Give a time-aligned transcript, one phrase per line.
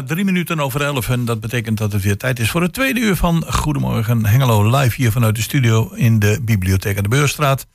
[0.00, 1.08] Drie minuten over elf.
[1.08, 4.76] En dat betekent dat het weer tijd is voor het tweede uur van Goedemorgen Hengelo.
[4.76, 7.66] Live hier vanuit de studio in de bibliotheek aan de Beurstraat.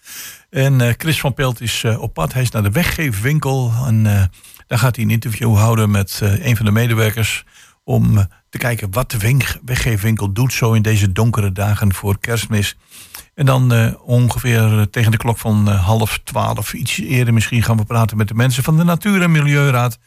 [0.50, 2.34] En uh, Chris van Pelt is uh, op pad.
[2.34, 3.74] Hij is naar de weggeefwinkel.
[3.86, 4.24] En uh,
[4.68, 7.46] daar gaat hij een interview houden met een van de medewerkers.
[7.84, 12.78] Om te kijken wat de weggeefwinkel doet zo in deze donkere dagen voor kerstmis.
[13.36, 18.18] En dan ongeveer tegen de klok van half twaalf, iets eerder misschien, gaan we praten
[18.18, 19.98] met de mensen van de Natuur- en Milieuraad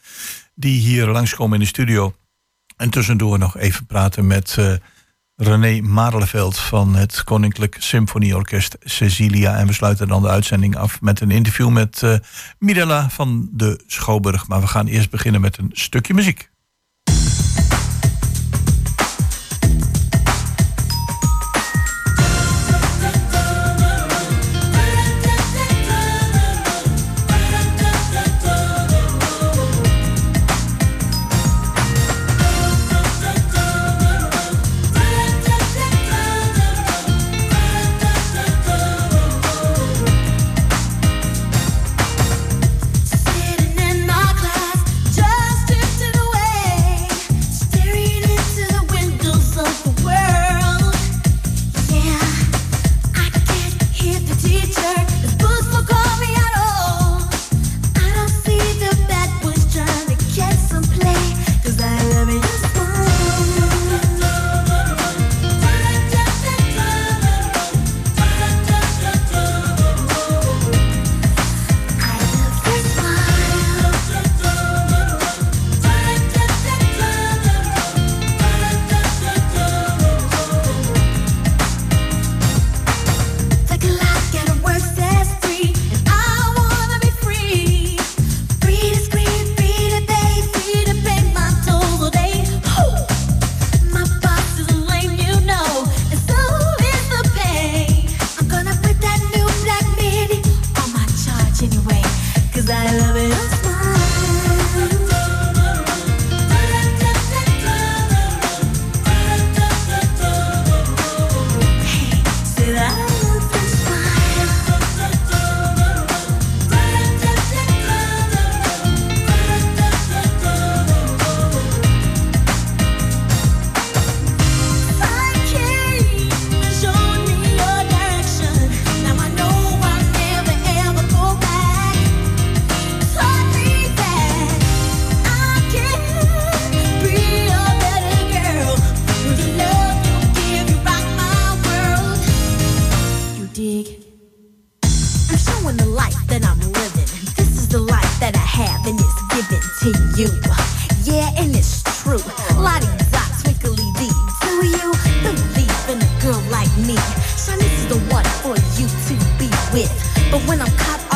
[0.55, 2.15] die hier langskomen in de studio.
[2.77, 4.73] En tussendoor nog even praten met uh,
[5.35, 9.57] René Madeleveld van het Koninklijk Symfonieorkest Cecilia.
[9.57, 12.01] En we sluiten dan de uitzending af met een interview met
[12.61, 14.47] uh, van de Schouwburg.
[14.47, 16.49] Maar we gaan eerst beginnen met een stukje muziek.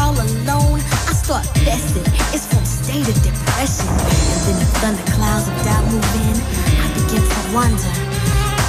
[0.10, 2.06] all alone, I start pissing.
[2.34, 3.88] It's from state of depression.
[4.34, 6.36] And then the thunderclouds of doubt move in.
[6.82, 7.92] I begin to wonder,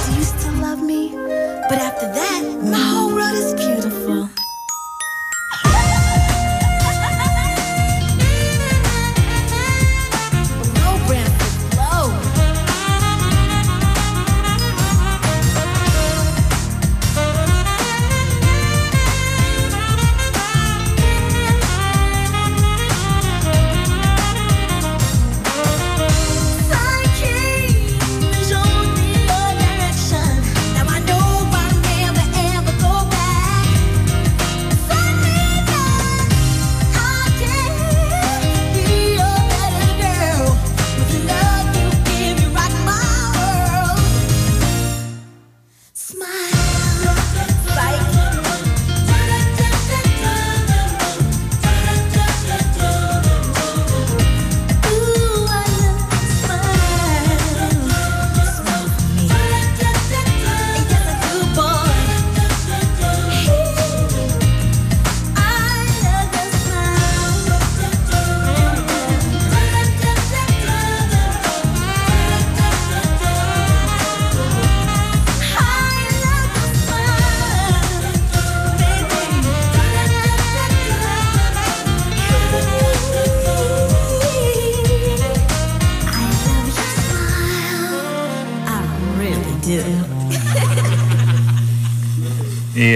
[0.05, 1.11] do you still love me?
[1.69, 4.00] But after that, my whole world is beautiful.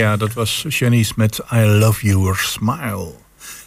[0.05, 3.11] Ja, dat was Janice met I Love Your Smile.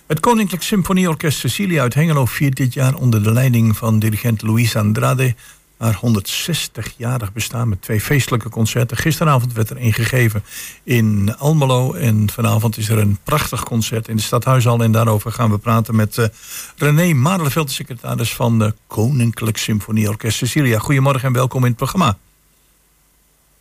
[0.06, 4.76] Het Koninklijk Symfonieorkest Cecilia uit Hengelo viert dit jaar onder de leiding van dirigent Luis
[4.76, 5.34] Andrade
[5.78, 8.96] haar 160-jarig bestaan met twee feestelijke concerten.
[8.96, 10.42] Gisteravond werd er ingegeven
[10.82, 14.82] in Almelo en vanavond is er een prachtig concert in de Stadhuishal.
[14.82, 16.26] En daarover gaan we praten met uh,
[16.76, 20.78] René Madelveld, secretaris van de Koninklijk Symfonieorkest Cecilia.
[20.78, 22.16] Goedemorgen en welkom in het programma.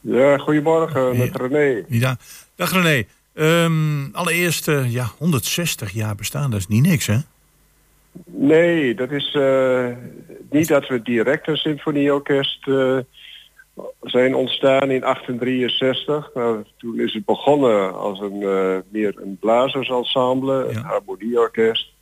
[0.02, 1.84] Ja, goedemorgen met René.
[1.88, 2.18] Ja,
[2.58, 3.06] dag René.
[3.34, 7.18] Um, allereerst, uh, ja, 160 jaar bestaan, dat is niet niks, hè?
[8.26, 9.88] Nee, dat is uh,
[10.50, 12.98] niet dat we direct een symfonieorkest uh,
[14.02, 16.30] zijn ontstaan in 1863.
[16.34, 18.40] Nou, toen is het begonnen als een
[18.90, 20.78] meer een blazersensemble, ja.
[20.78, 21.94] een harmonieorkest.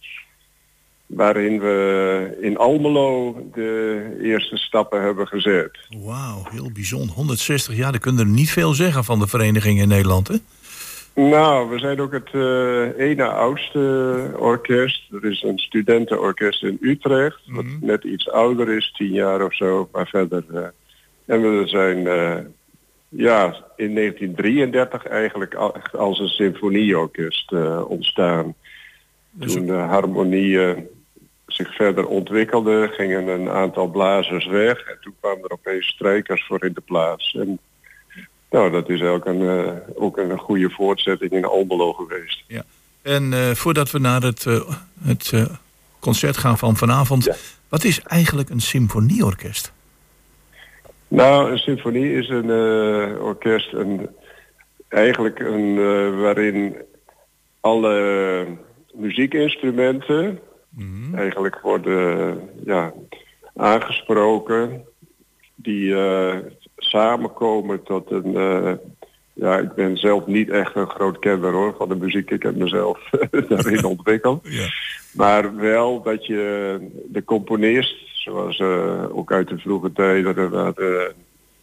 [1.06, 5.78] Waarin we in Almelo de eerste stappen hebben gezet.
[5.90, 7.16] Wauw, heel bijzonder.
[7.16, 10.36] 160 jaar, daar kunnen er niet veel zeggen van de vereniging in Nederland, hè?
[11.16, 15.12] Nou, we zijn ook het uh, ene oudste orkest.
[15.12, 17.88] Er is een studentenorkest in Utrecht, wat mm -hmm.
[17.88, 20.44] net iets ouder is, tien jaar of zo, maar verder.
[20.54, 20.60] Uh,
[21.26, 22.38] en we zijn uh,
[23.10, 23.44] ja,
[23.76, 25.54] in 1933 eigenlijk
[25.92, 27.54] als een symfonieorkest
[27.88, 28.56] ontstaan.
[29.32, 30.88] Dus Toen de harmonieën
[31.48, 36.64] zich verder ontwikkelden, gingen een aantal blazers weg en toen kwamen er opeens strijkers voor
[36.64, 37.34] in de plaats.
[37.34, 37.60] En
[38.50, 42.44] nou, dat is ook een, uh, ook een goede voortzetting in Almelo geweest.
[42.48, 42.64] Ja.
[43.02, 44.62] En uh, voordat we naar het, uh,
[45.04, 45.34] het
[46.00, 47.36] concert gaan van vanavond, ja.
[47.70, 49.74] wat is eigenlijk een symfonieorkest?
[51.08, 52.50] Nou, een symfonie is een
[53.20, 54.10] orkest, een,
[54.88, 55.76] eigenlijk een,
[56.22, 56.76] waarin
[57.60, 58.48] alle
[58.94, 60.40] muziekinstrumenten
[60.76, 61.16] mm -hmm.
[61.16, 62.94] eigenlijk worden ja,
[63.56, 64.86] aangesproken
[65.56, 65.96] die
[66.78, 68.34] samenkomen tot een...
[68.34, 68.72] Uh,
[69.34, 72.32] ja, ik ben zelf niet echt een groot kenner hoor van de muziek.
[72.32, 73.10] Ik heb mezelf
[73.50, 74.48] daarin ontwikkeld.
[74.50, 74.68] Ja.
[75.14, 80.82] Maar wel dat je de componist, zoals uh, ook uit de vroege tijden, inderdaad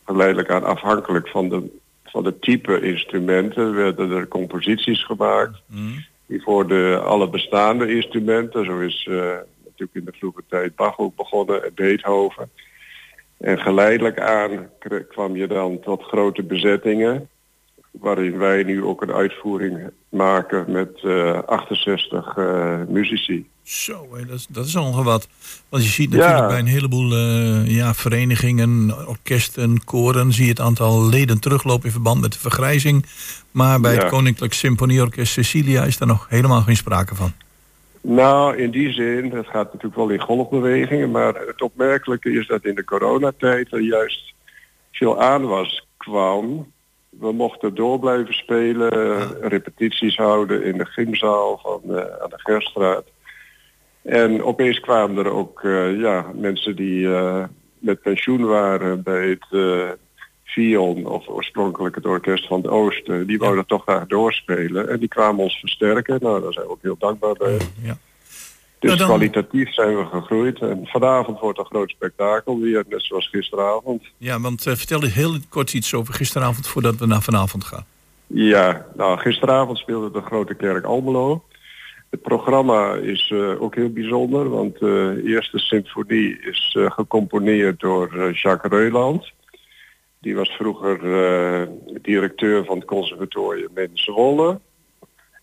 [0.04, 1.70] geleidelijk aan afhankelijk van de,
[2.04, 5.62] van de type instrumenten, werden er composities gemaakt.
[5.66, 6.04] Mm.
[6.32, 9.04] Die voor de alle bestaande instrumenten, zo is
[9.64, 12.50] natuurlijk in de vroege tijd Bach ook begonnen en Beethoven.
[13.38, 14.68] En geleidelijk aan
[15.08, 17.28] kwam je dan tot grote bezettingen,
[17.90, 23.50] waarin wij nu ook een uitvoering maken met uh, 68 uh, muzici.
[23.62, 25.28] Zo, dat is, dat is al wat.
[25.68, 26.46] Want je ziet natuurlijk ja.
[26.46, 31.90] bij een heleboel uh, ja, verenigingen, orkesten, koren, zie je het aantal leden teruglopen in
[31.90, 33.06] verband met de vergrijzing.
[33.50, 34.00] Maar bij ja.
[34.00, 37.32] het Koninklijk Symfonieorkest Cecilia is daar nog helemaal geen sprake van.
[38.00, 42.64] Nou, in die zin, het gaat natuurlijk wel in golfbewegingen, maar het opmerkelijke is dat
[42.64, 44.34] in de coronatijd er juist
[44.92, 46.72] veel aanwas kwam.
[47.08, 49.48] We mochten door blijven spelen, ja.
[49.48, 53.04] repetities houden in de gymzaal van, uh, aan de Gerstraat.
[54.02, 57.44] En opeens kwamen er ook uh, ja, mensen die uh,
[57.78, 59.46] met pensioen waren bij het
[60.44, 63.76] Vion of oorspronkelijk het Orkest van het Oosten, die wouden ja.
[63.76, 64.88] toch graag doorspelen.
[64.88, 66.18] En die kwamen ons versterken.
[66.20, 67.56] Nou, daar zijn we ook heel dankbaar bij.
[67.82, 67.98] Ja.
[68.78, 69.06] Dus nou, dan...
[69.08, 70.60] kwalitatief zijn we gegroeid.
[70.60, 74.02] En vanavond wordt een groot spektakel weer, net zoals gisteravond.
[74.16, 77.86] Ja, want uh, vertel eens heel kort iets over gisteravond voordat we naar vanavond gaan.
[78.26, 81.44] Ja, nou gisteravond speelde de Grote Kerk Almelo.
[82.12, 87.80] Het programma is uh, ook heel bijzonder, want de uh, eerste symfonie is uh, gecomponeerd
[87.80, 89.32] door Jacques Reuland.
[90.18, 90.98] Die was vroeger
[92.02, 94.60] directeur van het conservatorium in Zwolle.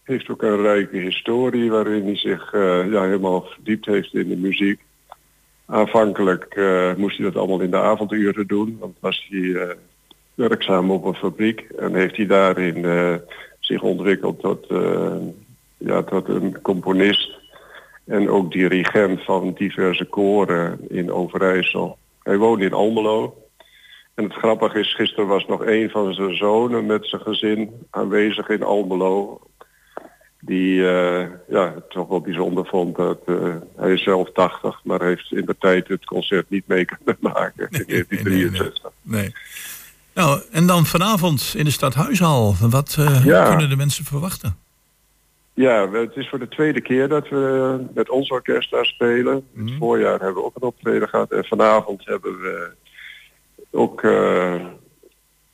[0.03, 2.51] Heeft ook een rijke historie waarin hij zich
[2.91, 4.81] ja, helemaal verdiept heeft in de muziek.
[5.65, 6.55] Aanvankelijk
[6.97, 9.75] moest hij dat allemaal in de avonduren doen, want was hij
[10.35, 11.59] werkzaam op een fabriek.
[11.59, 12.85] En heeft hij daarin
[13.59, 14.67] zich ontwikkeld tot,
[15.79, 17.37] ja, tot een componist
[18.05, 21.97] en ook dirigent van diverse koren in Overijssel.
[22.23, 23.43] Hij woont in Almelo.
[24.13, 28.49] En het grappige is, gisteren was nog een van zijn zonen met zijn gezin aanwezig
[28.49, 29.39] in Almelo.
[30.41, 35.01] Die uh, ja, het toch wel bijzonder vond dat uh, hij is zelf 80, maar
[35.01, 38.91] heeft in de tijd het concert niet mee kunnen maken in 1963.
[39.01, 39.33] Nee, nee,
[40.13, 42.55] Nou, en dan vanavond in de stadhuishal.
[42.59, 43.49] Wat uh, ja.
[43.49, 44.67] kunnen de mensen verwachten?
[45.59, 49.47] Ja, het is voor de tweede keer dat we met ons orkest daar spelen.
[49.53, 49.67] Mm.
[49.67, 51.31] Het voorjaar hebben we ook een optreden gehad.
[51.31, 52.71] En vanavond hebben we
[53.71, 54.55] ook uh,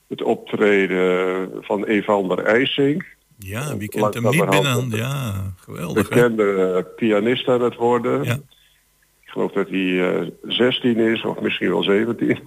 [0.07, 3.05] het optreden van Evander IJsink.
[3.37, 4.89] Ja, wie kent hem niet binnen?
[4.89, 6.09] Ja, geweldig.
[6.09, 8.23] Bekende uh, pianist aan het worden.
[8.23, 8.33] Ja.
[9.23, 12.39] Ik geloof dat hij uh, eh, 16 is of misschien wel 17.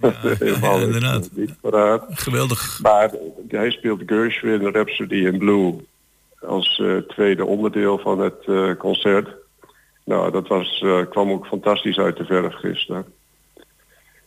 [0.60, 1.30] Ja, inderdaad.
[1.32, 2.04] Niet paraat.
[2.10, 2.78] Geweldig.
[2.82, 3.10] Maar
[3.48, 5.80] hij speelt Gershwin Rhapsody in Blue
[6.40, 9.28] als uh, tweede onderdeel van het uh, concert.
[10.04, 13.04] Nou, dat was, uh, kwam ook fantastisch uit de verf gisteren.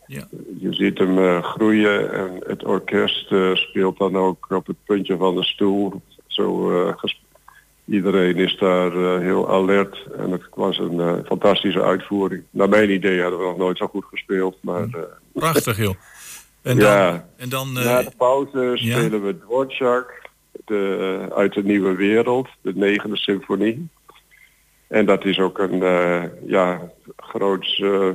[0.06, 0.26] Ja.
[0.58, 5.16] Je ziet hem eh, groeien en het orkest eh, speelt dan ook op het puntje
[5.16, 6.02] van de stoel.
[6.26, 6.94] Zo, eh,
[7.84, 12.42] iedereen is daar eh, heel alert en het was een eh, fantastische uitvoering.
[12.50, 15.00] Naar mijn idee hadden we nog nooit zo goed gespeeld, maar eh,
[15.32, 15.94] Prachtig, joh.
[16.62, 17.26] En dan, Ja.
[17.36, 18.76] en dan eh, na de pauze ja.
[18.76, 20.30] spelen we Dvorak
[20.72, 23.88] de, uit de Nieuwe Wereld, de negende symfonie.
[24.88, 28.08] En dat is ook een eh, ja, groot, eh,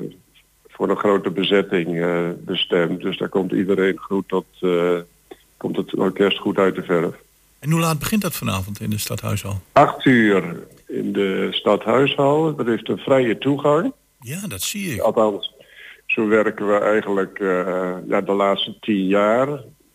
[0.68, 3.02] voor een grote bezetting eh, bestemd.
[3.02, 4.98] Dus daar komt iedereen goed tot, eh,
[5.58, 7.16] komt het orkest goed uit de verf.
[7.60, 9.62] en hoe laat begint dat vanavond in de stadhuishal?
[9.72, 10.44] Acht uur
[10.88, 12.54] in de stadhuishal.
[12.60, 13.94] Er heeft een vrije toegang.
[14.20, 15.00] Ja, dat zie ik.
[15.00, 15.54] Althans,
[16.06, 19.48] zo werken we eigenlijk eh, ja, de laatste tien jaar.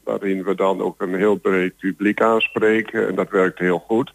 [0.04, 3.08] Waarin we dan ook een heel breed publiek aanspreken.
[3.08, 4.12] En dat werkt heel goed.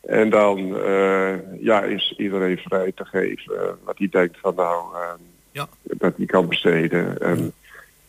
[0.00, 4.94] En dan eh, ja, is iedereen vrij te geven eh, wat hij denkt van nou
[4.94, 5.12] eh,
[5.50, 5.68] Ja.
[5.82, 7.18] dat hij kan besteden.
[7.18, 7.52] En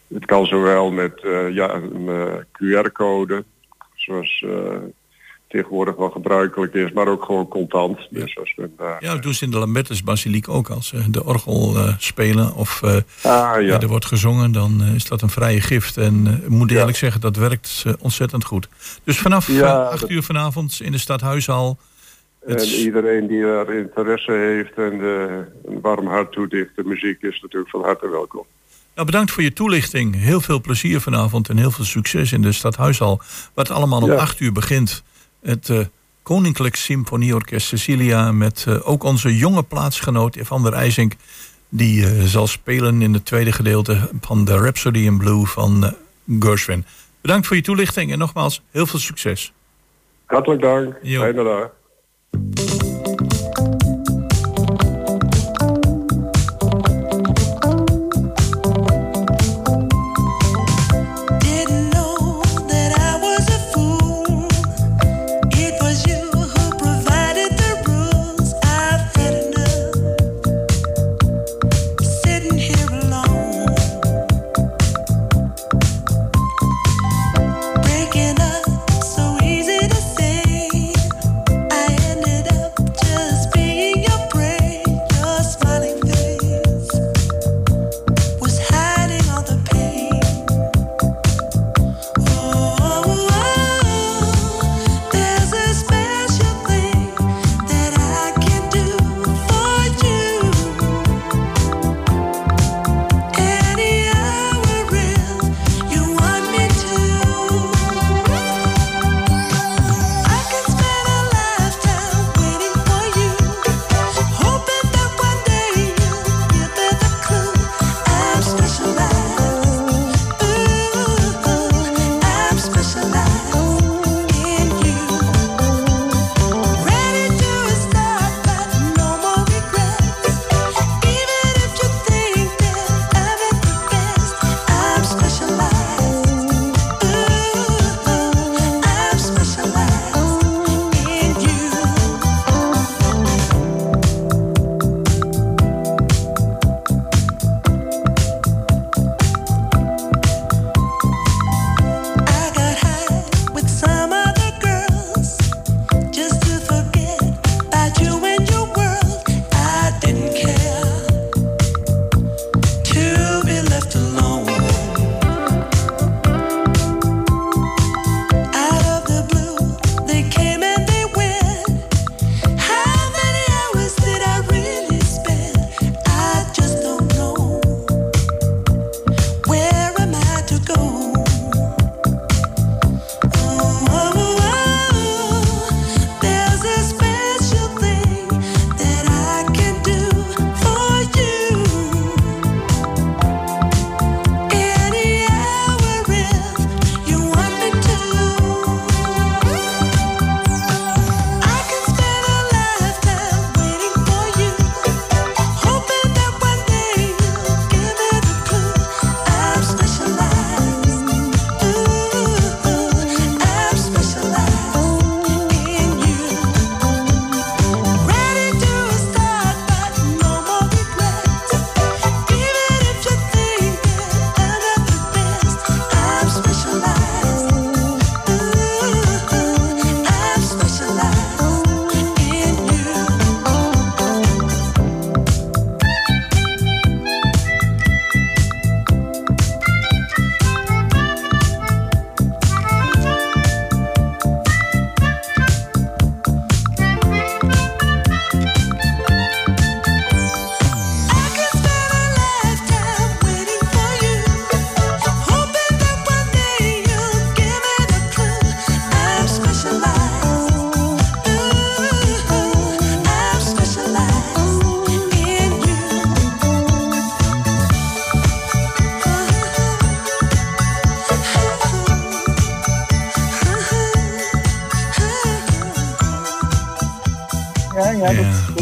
[0.08, 2.10] het kan zowel met ja, een
[2.51, 3.44] QR-code,
[3.96, 4.46] zoals
[5.51, 7.98] tegenwoordig wel gebruikelijk is, maar ook gewoon contant.
[8.10, 10.70] Dus als men daar Ja, dat doen ze in de Lambertus Basiliek ook.
[10.70, 12.89] Als ze de orgel eh, spelen of eh,
[13.24, 15.98] Ah ja, er wordt gezongen, dan eh, is dat een vrije gift.
[15.98, 16.79] En eh, ik moet Ja.
[16.79, 18.67] eerlijk zeggen, dat werkt eh, ontzettend goed.
[19.03, 21.77] Dus vanaf Ja, eh, acht uur vanavond in de stadhuishal.
[22.48, 27.39] En iedereen die daar interesse heeft en eh, een warm hart toedicht, de muziek is
[27.41, 28.46] natuurlijk van harte welkom.
[28.96, 30.15] Nou, bedankt voor je toelichting.
[30.15, 33.22] Heel veel plezier vanavond en heel veel succes in de stadhuishal.
[33.53, 34.15] Wat allemaal om Ja.
[34.15, 35.03] acht uur begint.
[35.42, 35.80] Het eh,
[36.24, 41.14] Koninklijk Symfonieorkest Cecilia met eh, ook onze jonge plaatsgenoot Van der IJzink.
[41.70, 45.96] Die eh, zal spelen in het tweede gedeelte van de Rhapsody in Blue van
[46.40, 46.86] Gershwin.
[47.22, 49.54] Bedankt voor je toelichting en nogmaals heel veel succes.
[50.26, 50.96] Hartelijk dank.
[51.04, 51.70] Fijne dag.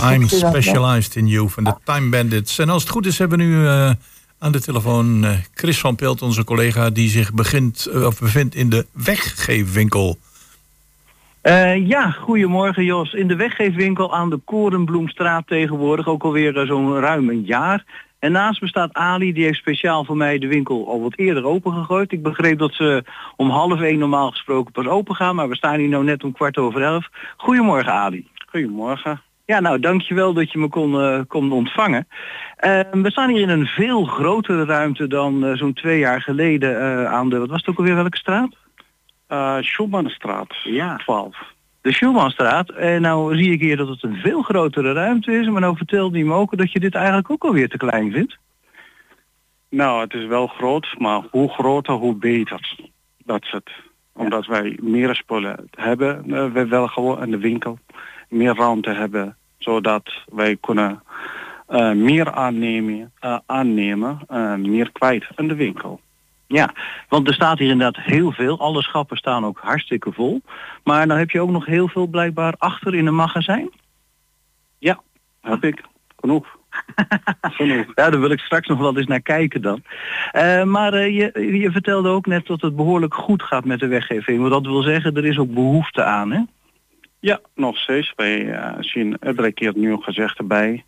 [0.01, 2.59] I'm specialized in you van de Time Bandits.
[2.59, 3.91] En als het goed is hebben we nu eh,
[4.39, 8.55] aan de telefoon eh, Chris van Pelt, onze collega, die zich begint, eh, of bevindt
[8.55, 10.17] in de weggeefwinkel.
[11.41, 13.13] Eh, ja, goedemorgen Jos.
[13.13, 17.85] In de weggeefwinkel aan de Korenbloemstraat tegenwoordig ook alweer zo'n ruim een jaar.
[18.19, 21.43] En naast me staat Ali, die heeft speciaal voor mij de winkel al wat eerder
[21.43, 22.11] opengegooid.
[22.11, 23.03] Ik begreep dat ze
[23.35, 26.31] om half één normaal gesproken pas open gaan, maar we staan hier nou net om
[26.31, 27.09] kwart over elf.
[27.37, 28.27] Goedemorgen Ali.
[28.49, 29.21] Goedemorgen.
[29.49, 32.07] Ja, nou, dankjewel dat je me kon, eh, kon ontvangen.
[32.55, 36.79] Eh, we staan hier in een veel grotere ruimte dan eh, zo'n twee jaar geleden
[36.79, 38.55] eh, aan de, wat was het ook alweer, welke straat?
[39.63, 40.97] Schumannstraat Ja.
[40.97, 41.37] 12.
[41.81, 42.69] de Schulmanstraat.
[42.69, 45.47] En nou zie ik hier dat het een veel grotere ruimte is.
[45.47, 48.37] Maar nou vertelde hij me ook dat je dit eigenlijk ook alweer te klein vindt.
[49.69, 52.75] Nou, het is wel groot, maar hoe groter, hoe beter.
[53.25, 53.69] Dat is het.
[54.13, 57.79] Omdat wij meer spullen hebben, we willen gewoon in de winkel
[58.29, 61.03] meer ruimte hebben, zodat wij kunnen
[61.67, 65.99] eh, meer aannemen, eh, aannemen eh, meer kwijt in de winkel.
[66.47, 66.73] Ja,
[67.09, 68.59] want er staat hier inderdaad heel veel.
[68.59, 70.41] Alle schappen staan ook hartstikke vol.
[70.83, 73.69] Maar dan heb je ook nog heel veel blijkbaar achter in een magazijn.
[75.41, 75.83] Heb ik
[76.19, 76.57] genoeg.
[77.41, 77.85] genoeg.
[77.95, 79.83] Ja, daar wil ik straks nog wel eens naar kijken dan.
[80.69, 84.39] Maar je, je vertelde ook net dat het behoorlijk goed gaat met de weggeving.
[84.39, 86.41] Want dat wil zeggen, er is ook behoefte aan, hè?
[87.19, 88.13] Ja, nog steeds.
[88.15, 90.83] Wij eh, zien iedere keer nieuw gezegden bij.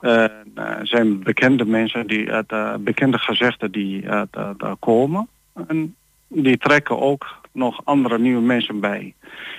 [0.00, 5.28] Eh, Er zijn bekende mensen die uit eh, bekende gezegden die daar komen.
[5.66, 5.96] En
[6.28, 9.14] die trekken ook nog andere nieuwe mensen bij.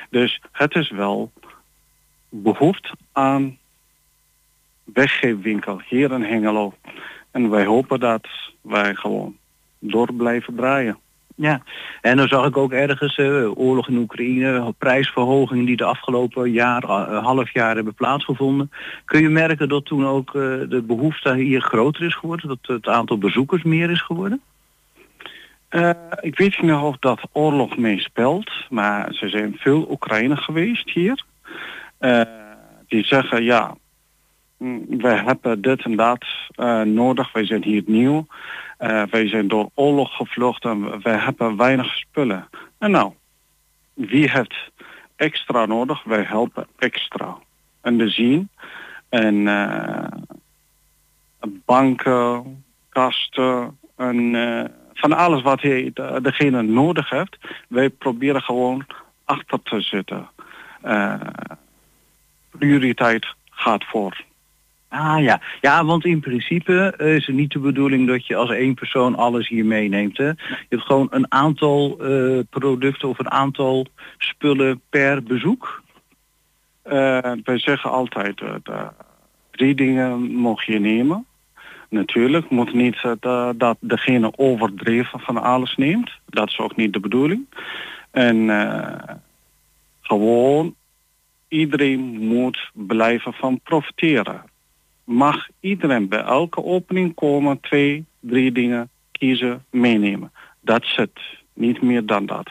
[0.10, 1.32] Dus het is wel
[2.30, 3.58] behoefte aan
[4.84, 6.73] weggeefwinkel hier in Hengelo.
[7.32, 8.28] En wij hopen dat
[8.62, 9.38] wij gewoon
[9.80, 10.97] door blijven draaien.
[11.41, 11.62] Ja,
[12.02, 16.84] en dan zag ik ook ergens eh, oorlog in Oekraïne, prijsverhogingen die de afgelopen jaar,
[16.84, 18.71] eh, half jaar hebben plaatsgevonden.
[19.06, 22.88] Kun je merken dat toen ook eh, de behoefte hier groter is geworden, dat het
[22.88, 24.41] aantal bezoekers meer is geworden?
[26.21, 31.23] Ik weet niet of dat oorlog meespeelt, maar er zijn veel Oekraïnen geweest hier.
[32.88, 33.75] Die zeggen, ja,
[34.58, 36.25] mm, wij hebben dit en dat
[36.86, 38.28] nodig, wij zijn hier nieuw.
[38.80, 42.50] Eh, wij zijn door oorlog gevlucht en wij hebben weinig spullen.
[42.78, 43.13] En nou,
[43.94, 44.72] wie heeft
[45.15, 46.04] extra nodig?
[46.04, 47.38] Wij helpen extra.
[47.82, 48.50] En de zien.
[49.10, 50.08] En eh,
[51.65, 57.38] banken, kasten en eh, van alles wat hij, de- degene nodig heeft.
[57.68, 58.86] Wij proberen gewoon
[59.26, 60.30] achter te zitten.
[62.50, 64.24] Prioriteit gaat voor.
[64.89, 68.49] Ah ja, ja, want in principe eh, is het niet de bedoeling dat je als
[68.49, 70.17] één persoon alles hier meeneemt.
[70.17, 70.28] Hè?
[70.28, 70.36] Je
[70.69, 75.84] hebt gewoon een aantal eh, producten of een aantal spullen per bezoek.
[76.82, 78.41] Eh, wij zeggen altijd,
[79.52, 81.25] drie dingen mag je nemen.
[81.89, 83.02] Natuurlijk moet niet
[83.58, 86.12] dat degene overdreven van alles neemt.
[86.25, 87.45] Dat is ook niet de bedoeling.
[88.12, 88.49] En
[90.02, 90.75] gewoon
[91.47, 94.49] iedereen moet blijven van profiteren.
[95.10, 100.32] Mag iedereen bij elke opening komen, twee, drie dingen kiezen, meenemen.
[100.62, 101.19] Dat is het.
[101.54, 102.50] Niet meer dan dat.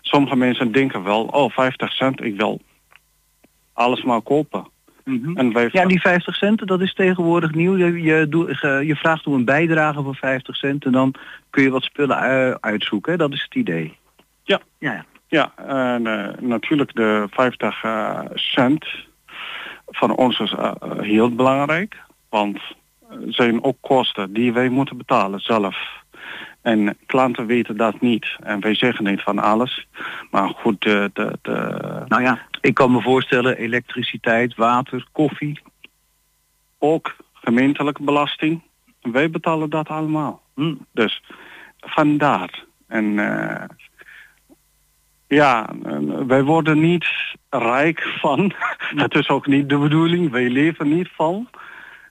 [0.00, 2.60] Sommige mensen denken wel, oh 50 cent, ik wil
[3.72, 4.66] alles maar kopen.
[5.34, 7.76] En wij Ja, die 50 centen, dat is tegenwoordig nieuw.
[7.76, 11.14] Je, je, je vraagt om een bijdrage van 50 cent en dan
[11.50, 13.12] kun je wat spullen uitzoeken.
[13.12, 13.18] hè?
[13.18, 13.96] Dat is het idee.
[14.42, 14.60] Ja.
[14.78, 15.04] Ja, ja.
[15.30, 18.86] Ja, en eh, natuurlijk de 50 eh, cent
[19.90, 21.96] van ons is eh, eh, heel belangrijk.
[22.28, 22.58] Want
[23.08, 25.76] er zijn ook kosten die wij moeten betalen zelf.
[26.62, 28.36] En klanten weten dat niet.
[28.40, 29.86] En wij zeggen niet van alles.
[30.30, 35.60] Maar goed, de, de, de, Nou ja, ik kan me voorstellen, elektriciteit, water, koffie.
[36.78, 38.62] ook gemeentelijke belasting.
[39.00, 40.42] Wij betalen dat allemaal.
[40.54, 40.74] Hm.
[40.92, 41.22] Dus
[41.80, 42.64] vandaar.
[42.86, 43.64] En eh,
[45.34, 47.06] ja, en wij worden niet
[47.50, 48.52] rijk van.
[49.04, 50.30] Het is ook niet de bedoeling.
[50.30, 51.48] Wij leven niet van.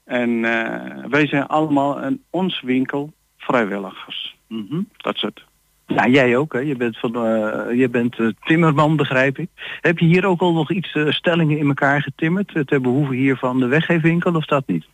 [0.05, 4.37] En eh, wij zijn allemaal in ons winkel vrijwilligers.
[4.47, 4.81] Mhm.
[4.97, 5.43] Dat is het.
[5.85, 6.59] Ja, jij ook, hè?
[6.59, 9.49] Je bent, van, eh, je bent eh, timmerman, begrijp ik.
[9.81, 13.15] Heb je hier ook al nog iets eh, stellingen in elkaar getimmerd eh, ter behoeve
[13.15, 14.85] hier van de weggeefwinkel of dat niet?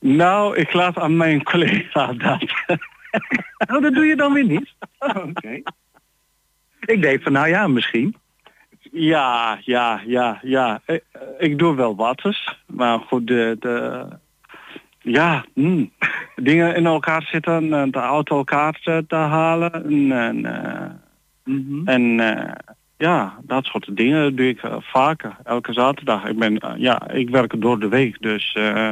[0.00, 2.44] Nou, ik laat aan mijn collega dat.
[3.68, 4.74] Nou, dat doe je dan weer niet.
[5.28, 5.62] Oké.
[6.80, 8.16] Ik denk van, nou ja, misschien.
[8.92, 10.80] Ja, ja, ja, ja.
[10.86, 11.02] Ik,
[11.38, 12.56] ik doe wel wat dus.
[12.66, 14.06] Maar goed, de, de
[14.98, 15.90] ja, hmm.
[16.36, 19.72] dingen in elkaar zitten, eh, de auto elkaar te, te halen.
[20.12, 20.90] En, eh,
[21.44, 21.88] Mhm.
[21.88, 22.52] en eh,
[22.96, 26.24] ja, dat soort dingen doe ik eh, vaker, elke zaterdag.
[26.24, 28.90] Ik ben, eh, ja, ik werk door de week, dus eh,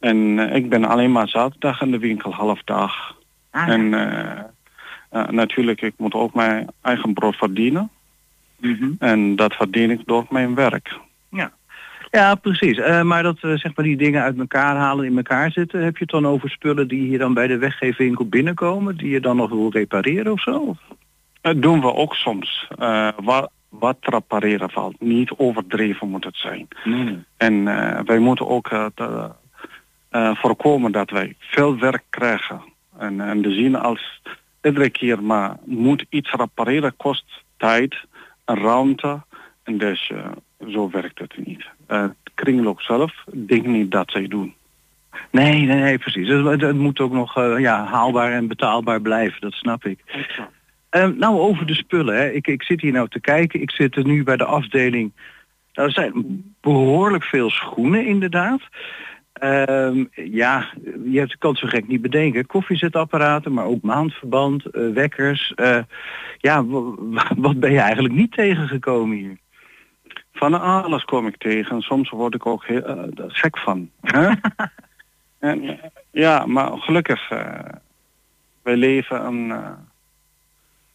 [0.00, 3.16] en eh, ik ben alleen maar zaterdag in de winkel halfdag.
[3.50, 3.72] Ah, ja.
[3.72, 3.90] En
[5.10, 7.90] eh, natuurlijk, ik moet ook mijn eigen brood verdienen.
[8.56, 8.90] Mhm.
[8.98, 10.98] En dat verdien ik door mijn werk.
[12.10, 12.78] Ja, precies.
[12.78, 15.96] Eh, maar dat eh, zeg maar die dingen uit elkaar halen, in elkaar zitten, heb
[15.96, 19.36] je het dan over spullen die hier dan bij de weggeefwinkel binnenkomen, die je dan
[19.36, 20.76] nog wil repareren of zo?
[21.40, 22.68] Dat doen we ook soms.
[23.16, 25.00] Wat, wat repareren valt.
[25.00, 26.68] Niet overdreven moet het zijn.
[27.36, 27.64] En
[28.04, 28.90] wij moeten ook
[30.34, 32.60] voorkomen dat wij veel werk krijgen.
[32.98, 34.20] En, en de zien als
[34.62, 37.24] iedere keer maar moet iets repareren kost
[37.56, 38.04] tijd
[38.44, 39.22] en ruimte.
[39.62, 40.30] En dus eh,
[40.68, 41.64] zo werkt het niet.
[41.86, 44.54] Het kringloop zelf denk niet dat zij doen.
[45.30, 46.28] Nee, nee, nee, precies.
[46.28, 49.98] Het, het moet ook nog eh, ja, haalbaar en betaalbaar blijven, dat snap ik.
[50.90, 52.14] Eh, nou, over de spullen.
[52.14, 52.30] Hè.
[52.30, 53.60] Ik, ik zit hier nou te kijken.
[53.60, 55.12] Ik zit er nu bij de afdeling.
[55.72, 58.60] Nou, er zijn behoorlijk veel schoenen inderdaad.
[59.40, 60.68] Ehm, ja,
[61.04, 62.46] je hebt, kan het zo gek niet bedenken.
[62.46, 65.52] Koffiezetapparaten, maar ook maandverband, eh, wekkers.
[65.54, 65.78] Eh,
[66.38, 66.64] ja,
[67.36, 69.38] wat ben je eigenlijk niet tegengekomen hier?
[70.32, 71.82] Van alles kom ik tegen.
[71.82, 73.90] Soms word ik ook heel, eh, gek van.
[74.00, 74.30] Hè?
[75.50, 77.28] en, ja, maar gelukkig,
[78.62, 79.50] wij leven in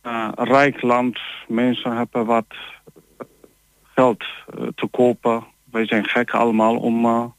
[0.01, 1.19] een rijk land.
[1.47, 2.55] Mensen hebben wat
[3.93, 4.23] geld
[4.75, 5.43] te kopen.
[5.71, 7.33] Wij zijn gek allemaal om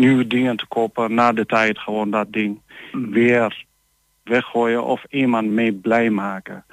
[0.00, 1.14] nieuwe dingen te kopen.
[1.14, 2.60] Na de tijd gewoon dat ding
[2.92, 3.64] weer
[4.22, 6.64] weggooien of iemand mee blij maken.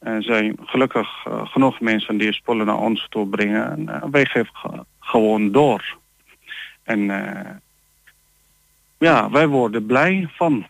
[0.00, 3.70] Er zijn gelukkig eh, genoeg mensen die spullen naar ons toe brengen.
[3.70, 5.96] En eh, wij geven ge- gewoon door.
[6.82, 7.50] En eh,
[8.98, 10.66] ja, wij worden blij van.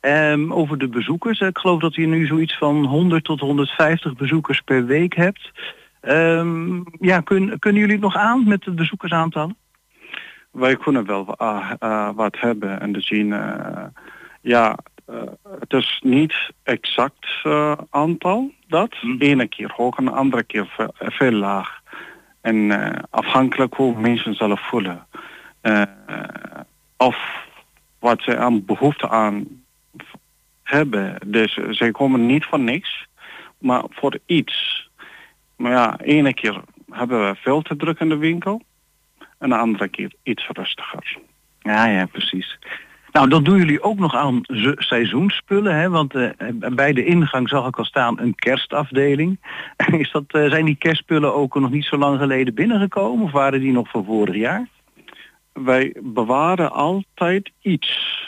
[0.00, 1.40] Ehm, over de bezoekers.
[1.40, 5.52] Ik geloof dat je nu zoiets van 100 tot 150 bezoekers per week hebt.
[6.00, 9.56] Ehm, ja, kun, kunnen jullie het nog aan met het bezoekersaantallen?
[10.54, 13.32] Wij kunnen wel eh, eh, wat hebben en dus zien.
[13.32, 13.84] eh,
[14.40, 15.22] ja, eh,
[15.60, 18.94] het is niet exact eh, aantal dat.
[19.02, 19.16] Mhm.
[19.22, 21.82] Ene keer hoog en de andere keer ve- veel laag.
[22.40, 22.70] En
[23.10, 25.06] afhankelijk hoe mensen zelf voelen.
[26.96, 27.16] Of
[27.98, 29.46] wat ze aan behoefte aan
[30.62, 31.18] hebben.
[31.26, 33.06] Dus zij komen niet voor niks,
[33.58, 34.88] maar voor iets.
[35.56, 38.62] Maar ja, ene keer hebben we veel te druk in de winkel.
[39.44, 41.18] En de andere keer iets rustiger.
[41.60, 42.58] Ja, ja, precies.
[43.12, 44.40] Nou, dan doen jullie ook nog aan
[44.76, 45.88] seizoensspullen, hè?
[45.88, 46.30] Want eh,
[46.72, 49.38] bij de ingang zag ik al staan een kerstafdeling.
[50.02, 53.24] Is dat, eh, zijn die kerstspullen ook nog niet zo lang geleden binnengekomen?
[53.24, 54.68] Of waren die nog van vorig jaar?
[55.52, 58.20] Wij bewaren altijd iets.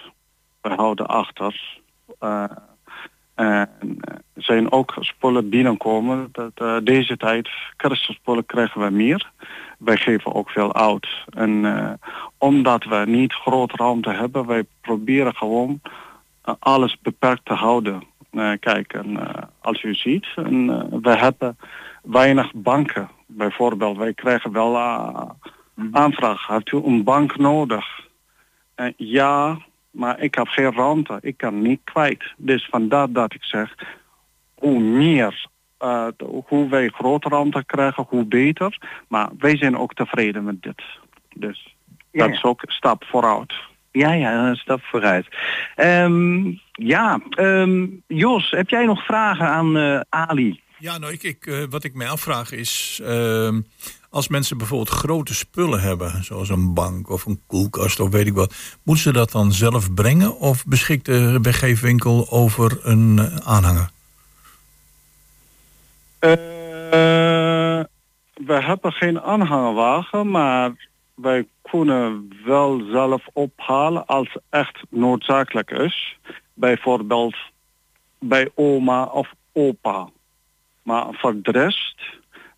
[0.60, 1.80] We houden achter.
[2.18, 2.44] Eh,
[3.36, 6.28] en eh, zijn ook spullen binnenkomen.
[6.32, 9.30] Dat, eh, deze tijd, kerstspullen krijgen we meer.
[9.78, 11.24] Wij geven ook veel oud.
[11.30, 11.92] En eh,
[12.38, 15.80] omdat we niet groot ruimte hebben, wij proberen gewoon
[16.58, 18.02] alles beperkt te houden.
[18.60, 19.18] Kijk, en,
[19.60, 20.66] als u ziet, en,
[21.02, 21.56] we hebben
[22.02, 23.08] weinig banken.
[23.26, 25.30] Bijvoorbeeld, wij krijgen wel eh,
[25.92, 26.46] aanvraag.
[26.46, 27.86] Heeft u een bank nodig?
[28.96, 29.58] Ja,
[29.96, 31.18] maar ik heb geen ruimte.
[31.20, 32.34] Ik kan niet kwijt.
[32.36, 33.74] Dus vandaar dat ik zeg,
[34.54, 35.46] hoe meer,
[35.78, 36.06] eh,
[36.46, 38.78] hoe wij grote ruimte krijgen, hoe beter.
[39.08, 40.82] Maar wij zijn ook tevreden met dit.
[41.34, 41.74] Dus
[42.10, 42.34] Ja, dat ja.
[42.34, 43.54] is ook een stap vooruit.
[43.92, 45.26] Ja, ja, een stap vooruit.
[45.74, 50.60] Ehm, ja, ehm, Jos, heb jij nog vragen aan eh, Ali?
[50.78, 53.00] Ja, nou, ik, eh, wat ik mij afvraag is...
[53.02, 53.60] ehm,
[54.10, 56.24] als mensen bijvoorbeeld grote spullen hebben...
[56.24, 58.54] zoals een bank of een koelkast of weet ik wat...
[58.82, 60.38] moeten ze dat dan zelf brengen...
[60.38, 63.90] of beschikt de weggeefwinkel over een eh, aanhanger?
[66.18, 66.30] Eh,
[68.34, 76.18] we hebben geen aanhangwagen, maar wij kunnen wel zelf ophalen als het echt noodzakelijk is.
[76.54, 77.36] Bijvoorbeeld
[78.18, 80.08] bij oma of opa.
[80.86, 81.94] Maar voor de rest,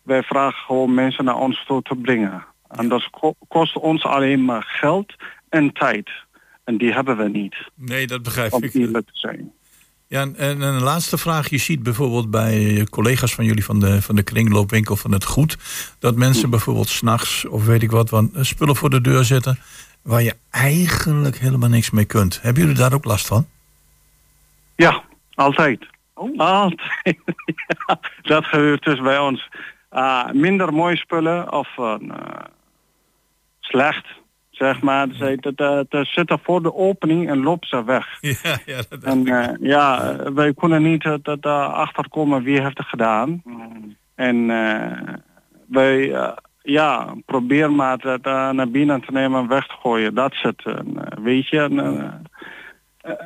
[0.03, 2.45] wij vragen gewoon mensen naar ons toe te brengen.
[2.67, 5.13] En dat ko- kost ons alleen maar geld
[5.49, 6.09] en tijd.
[6.63, 8.73] En die hebben we niet, Nee, dat begrijp om ik.
[8.73, 9.51] eerlijk te zijn.
[10.07, 11.49] Ja, en, en een laatste vraag.
[11.49, 15.57] Je ziet bijvoorbeeld bij collega's van jullie van de, van de kringloopwinkel van het goed...
[15.99, 18.09] dat mensen bijvoorbeeld s'nachts of weet ik wat...
[18.09, 19.59] wat spullen voor de deur zetten
[20.01, 22.41] waar je eigenlijk helemaal niks mee kunt.
[22.41, 23.47] Hebben jullie daar ook last van?
[24.75, 25.85] Ja, altijd.
[26.37, 26.81] Altijd.
[27.67, 29.49] ja, dat gebeurt dus bij ons.
[29.89, 31.95] Ah, minder mooie spullen of eh,
[33.59, 34.05] slecht,
[34.49, 35.07] zeg maar.
[35.11, 38.07] Ze, dat, dat, dat zitten voor de opening en lopen ze weg.
[38.43, 42.61] Ja, ja dat En eh, ja, eh, wij kunnen niet uh, dat, uh, achterkomen wie
[42.61, 43.43] heeft het gedaan.
[44.15, 45.13] En eh,
[45.67, 50.15] wij eh, ja, probeer maar dat eh, naar binnen te nemen en weg te gooien.
[50.15, 50.65] Dat is het.
[50.65, 52.13] En, eh, weet je, en, eh, eh,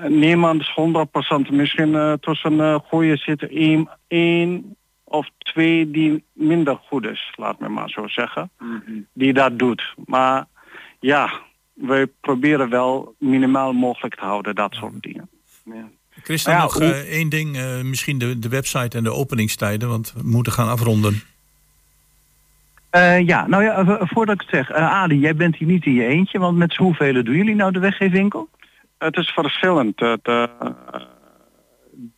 [0.07, 0.75] niemand is
[1.47, 7.33] 100% misschien eh, tussen uh, goede zitten één, één of twee die minder goed is,
[7.35, 8.49] laat me maar zo zeggen,
[9.13, 9.93] die dat doet.
[10.05, 10.45] Maar
[10.99, 11.31] ja,
[11.73, 15.29] wij proberen wel minimaal mogelijk te houden, dat soort dingen.
[16.23, 17.55] Chris, dan Ja, nog hoe- eh, één ding.
[17.57, 19.89] eh, misschien de, de website en de openingstijden.
[19.89, 21.21] Want we moeten gaan afronden.
[22.89, 25.93] Eh, ja, nou ja, voordat ik het zeg, eh Ali, jij bent hier niet in
[25.93, 28.49] je eentje, want met z'n hoeveel doen jullie nou de weggeefwinkel?
[29.03, 29.99] Het is verschillend.
[29.99, 30.43] Het, eh,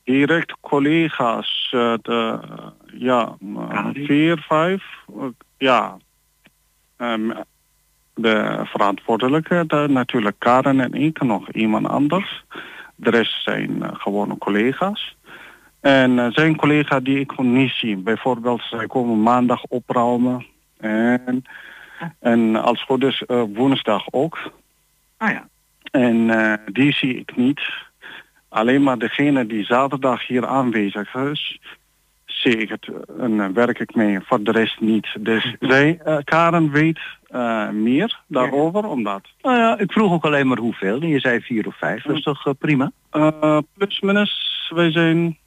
[0.03, 2.39] direct collega's, het, eh,
[2.85, 3.37] ja,
[3.69, 4.05] Kari?
[4.05, 4.83] vier, vijf,
[5.57, 5.97] ja.
[6.97, 7.31] Ehm,
[8.13, 12.43] de verantwoordelijke, de, natuurlijk Karen en ik, nog iemand anders.
[12.95, 15.17] De rest zijn eh, gewone collega's.
[15.79, 17.97] En zijn collega's die ik gewoon niet zie.
[17.97, 20.45] Bijvoorbeeld, zij komen maandag opruimen.
[20.77, 21.43] En,
[22.19, 24.51] en als goed is, woensdag ook.
[25.17, 25.47] Ah ja.
[25.91, 27.61] En eh, die zie ik niet.
[28.49, 31.59] Alleen maar degene die zaterdag hier aanwezig is,
[32.25, 34.19] zie ik het en eh, werk ik mee.
[34.21, 35.07] Voor de rest niet.
[35.19, 40.47] Dus zij, eh, Karen weet eh, meer daarover, omdat Nou ja, ik vroeg ook alleen
[40.47, 41.01] maar hoeveel.
[41.01, 42.91] En je zei vier of vijf, dat is toch eh, prima?
[43.11, 45.37] eh plus minus, wij zijn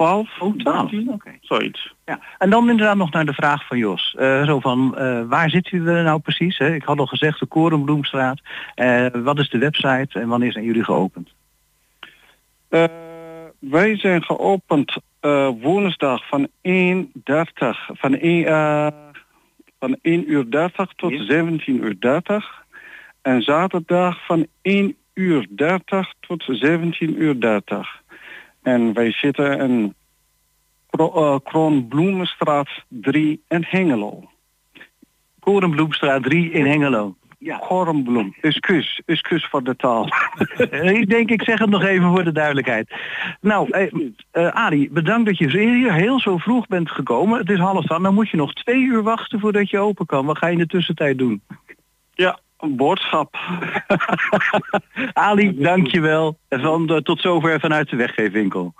[0.00, 1.30] 12, Oh, 12, 13, oké.
[1.40, 1.94] zoiets.
[2.04, 2.20] Ja.
[2.38, 4.14] En dan inderdaad nog naar de vraag van Jos.
[4.18, 6.58] Eh, zo van, eh, waar zitten jullie nou precies?
[6.58, 6.74] Hè?
[6.74, 8.40] Ik had al gezegd, de Korenbloemstraat.
[8.74, 11.28] Eh, wat is de website en wanneer zijn jullie geopend?
[12.68, 12.84] Eh,
[13.58, 18.86] wij zijn geopend eh, woensdag van 1.30, van 1, eh,
[19.78, 21.24] van 1 uur 30 tot Ja.
[21.24, 22.64] 17 uur 30.
[23.22, 27.99] En zaterdag van 1 uur 30 tot 17 uur 30.
[28.62, 29.94] En wij zitten in
[30.90, 34.30] eh, Kroonbloemenstraat 3 in Hengelo.
[35.40, 37.14] Korenbloemstraat 3 in Hengelo.
[37.38, 37.56] Ja.
[37.56, 38.34] Korenbloem.
[38.40, 40.08] Excuus, excuus voor de taal.
[41.00, 42.94] Ik denk, ik zeg het nog even voor de duidelijkheid.
[43.40, 43.92] Nou, eh,
[44.30, 47.38] eh, Arie, bedankt dat je hier heel zo vroeg bent gekomen.
[47.38, 50.26] Het is half dan moet je nog twee uur wachten voordat je open kan.
[50.26, 51.42] Wat ga je in de tussentijd doen?
[52.14, 53.34] ja, een boodschap.
[55.12, 56.38] Ali, dankjewel.
[56.48, 58.74] En van, eh, tot zover vanuit de weggeefwinkel.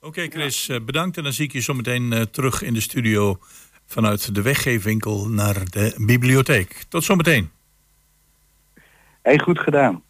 [0.00, 1.16] Oké Chris, eh, bedankt.
[1.16, 3.38] En dan zie ik je zometeen eh, terug in de studio
[3.86, 6.84] vanuit de weggeefwinkel naar de bibliotheek.
[6.88, 7.50] Tot zometeen.
[9.22, 10.02] Hey, goed gedaan.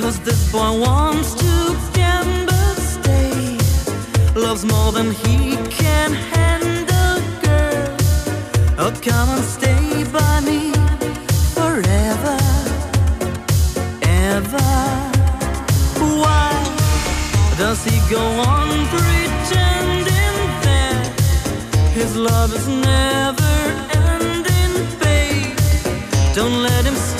[0.00, 3.58] Cause this boy wants to gamble, stay.
[4.34, 7.96] Loves more than he can handle, girl.
[8.78, 10.72] Oh, come and stay by me
[11.54, 12.38] forever,
[14.02, 14.70] ever.
[16.22, 16.50] Why
[17.58, 18.24] does he go
[18.56, 21.12] on pretending that
[21.92, 23.54] his love is never
[23.92, 25.58] ending, babe?
[26.34, 27.19] Don't let him steal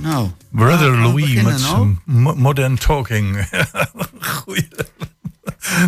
[0.00, 1.76] Nou, Brother Louis beginnen met nou.
[1.76, 3.48] zijn mo- Modern Talking.
[4.20, 4.68] Goeie.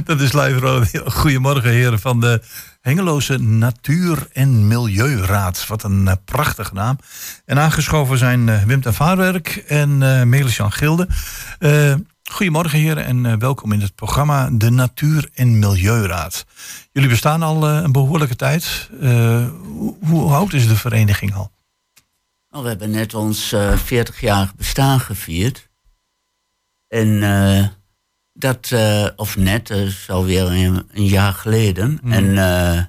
[0.05, 1.05] Dat is live radio.
[1.11, 2.42] Goedemorgen heren van de
[2.81, 5.66] Hengeloze Natuur- en Milieuraad.
[5.66, 6.99] Wat een eh, prachtige naam.
[7.44, 11.09] En aangeschoven zijn eh, Wim ten Vaarwerk en eh Melis-Jan Gilde.
[12.31, 16.46] Goedemorgen heren en welkom in het programma De Natuur- en Milieuraad.
[16.92, 18.90] Jullie bestaan al een behoorlijke tijd.
[19.01, 21.51] Hoe, hoe oud is de vereniging al?
[22.50, 25.68] Nou, we hebben net ons eh 40-jarig bestaan gevierd.
[26.88, 27.68] En eh,
[28.32, 32.00] dat, eh, of net, dat is alweer een, een jaar geleden.
[32.02, 32.84] En eh,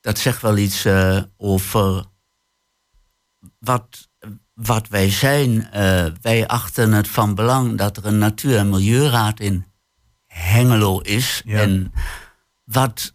[0.00, 2.04] dat zegt wel iets eh, over
[3.58, 4.08] wat,
[4.54, 5.70] wat wij zijn.
[5.70, 9.64] Eh, wij achten het van belang dat er een natuur- en milieuraad in
[10.26, 11.42] Hengelo is.
[11.44, 11.60] Ja.
[11.60, 11.92] En
[12.64, 13.14] wat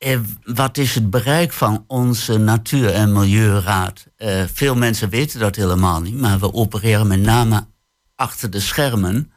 [0.00, 4.06] eh, wat is het bereik van onze Natuur- en Milieuraad?
[4.16, 7.66] Eh, veel mensen weten dat helemaal niet, maar we opereren met name
[8.14, 9.32] achter de schermen.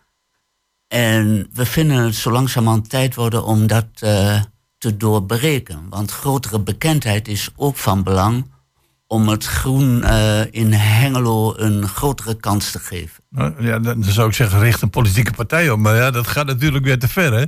[0.87, 4.41] En we vinden het zo langzamerhand tijd worden om dat eh,
[4.77, 5.89] te doorbreken.
[5.89, 8.51] Want grotere bekendheid is ook van belang
[9.13, 13.23] om het groen eh, in Hengelo een grotere kans te geven.
[13.29, 15.79] Nou, Ja, dan zou ik zeggen, richt een politieke partij op.
[15.79, 17.33] Maar ja, dat gaat natuurlijk weer te ver.
[17.33, 17.45] Hè?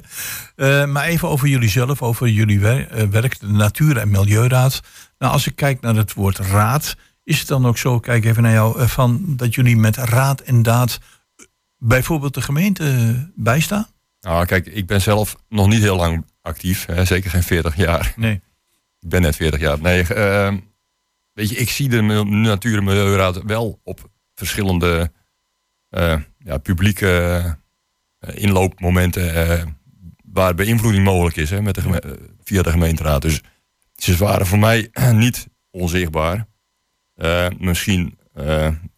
[0.81, 4.81] Eh, maar even over jullie zelf, over jullie wer- eh, werk, de Natuur- en Milieuraad.
[5.17, 8.43] Nou, als ik kijk naar het woord raad, is het dan ook zo, kijk even
[8.43, 10.99] naar jou, van dat jullie met raad en daad
[11.77, 13.87] bijvoorbeeld de gemeente bijstaan?
[14.21, 16.85] Nou, kijk, ik ben zelf nog niet heel lang actief.
[16.85, 18.13] Hè, zeker geen 40 jaar.
[18.15, 18.41] Nee.
[18.99, 19.77] Ik ben net 40 jaar.
[19.81, 20.05] Nee,
[21.35, 25.11] weet je, ik zie de Natuur- en Milieuraad wel op verschillende
[25.89, 27.41] eh, ja, publieke
[28.19, 29.63] eh, inloopmomenten eh,
[30.31, 33.21] waar beïnvloeding mogelijk is hè, met de via de gemeenteraad.
[33.21, 33.41] Dus
[33.95, 36.47] ze waren voor mij niet onzichtbaar.
[37.57, 38.17] Misschien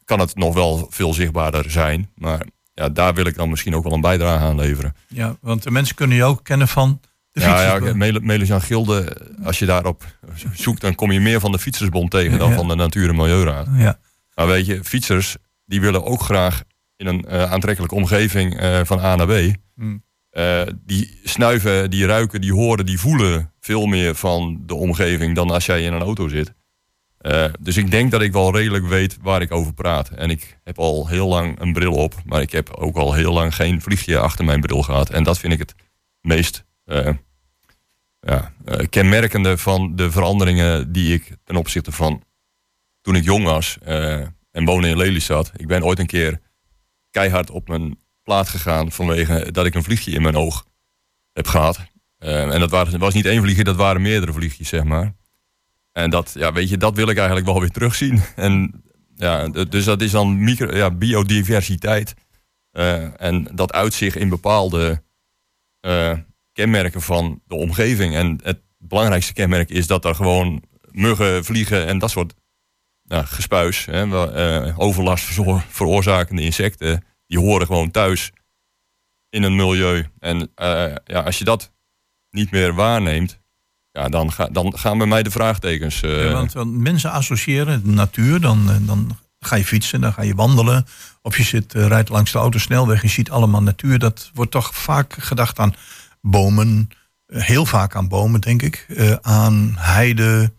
[0.03, 3.83] kan het nog wel veel zichtbaarder zijn, maar ja, daar wil ik dan misschien ook
[3.83, 4.95] wel een bijdrage aan leveren.
[5.07, 6.99] Ja, want de mensen kunnen je ook kennen van
[7.43, 10.03] Ja, ja, Melis Jan Gilde, als je daarop
[10.53, 12.55] zoekt, dan kom je meer van de Fietsersbond tegen dan Ja.
[12.55, 13.67] van de Natuur- en Milieuraad.
[13.77, 13.99] Ja,
[14.35, 15.35] Maar weet je, fietsers
[15.65, 16.63] die willen ook graag
[16.95, 19.53] in een eh, aantrekkelijke omgeving eh, van A naar B.
[19.75, 20.03] Hmm.
[20.29, 25.49] Eh, die snuiven, die ruiken, die horen, die voelen veel meer van de omgeving dan
[25.51, 26.53] als jij in een auto zit.
[27.59, 30.09] Dus ik denk dat ik wel redelijk weet waar ik over praat.
[30.09, 33.33] En ik heb al heel lang een bril op, maar ik heb ook al heel
[33.33, 35.09] lang geen vliegje achter mijn bril gehad.
[35.09, 35.75] En dat vind ik het
[36.21, 36.65] meest
[38.27, 42.23] ja, eh, kenmerkende van de veranderingen die ik ten opzichte van
[43.01, 44.19] toen ik jong was eh,
[44.51, 45.51] en woonde in Lelystad.
[45.55, 46.39] Ik ben ooit een keer
[47.11, 50.65] keihard op mijn plaat gegaan vanwege dat ik een vliegje in mijn oog
[51.33, 51.79] heb gehad.
[52.17, 55.15] Eh, en dat was niet één vliegje, dat waren meerdere vliegjes, zeg maar.
[55.91, 58.21] En dat, ja, weet je, dat wil ik eigenlijk wel weer terugzien.
[58.35, 58.83] En
[59.15, 62.13] ja, dus dat is dan micro, ja, biodiversiteit.
[63.17, 65.03] En dat uitzicht in bepaalde
[66.57, 68.15] kenmerken van de omgeving.
[68.15, 72.33] En het belangrijkste kenmerk is dat er gewoon muggen, vliegen en dat soort
[73.03, 75.25] nou, gespuis, hè, eh, overlast
[75.69, 78.31] veroorzakende insecten, die horen gewoon thuis
[79.29, 80.07] in een milieu.
[80.19, 81.71] En eh, ja, als je dat
[82.29, 83.39] niet meer waarneemt,
[83.91, 86.01] ja, dan, ga, dan gaan bij mij de vraagtekens.
[86.01, 90.35] eh, want, want mensen associëren de natuur, dan, dan ga je fietsen, dan ga je
[90.35, 90.85] wandelen.
[91.21, 93.99] Of je zit, rijdt langs de autosnelweg, je ziet allemaal natuur.
[93.99, 95.75] Dat wordt toch vaak gedacht aan
[96.29, 96.89] bomen,
[97.27, 98.85] eh, heel vaak aan bomen, denk ik.
[98.87, 100.53] eh, aan heide.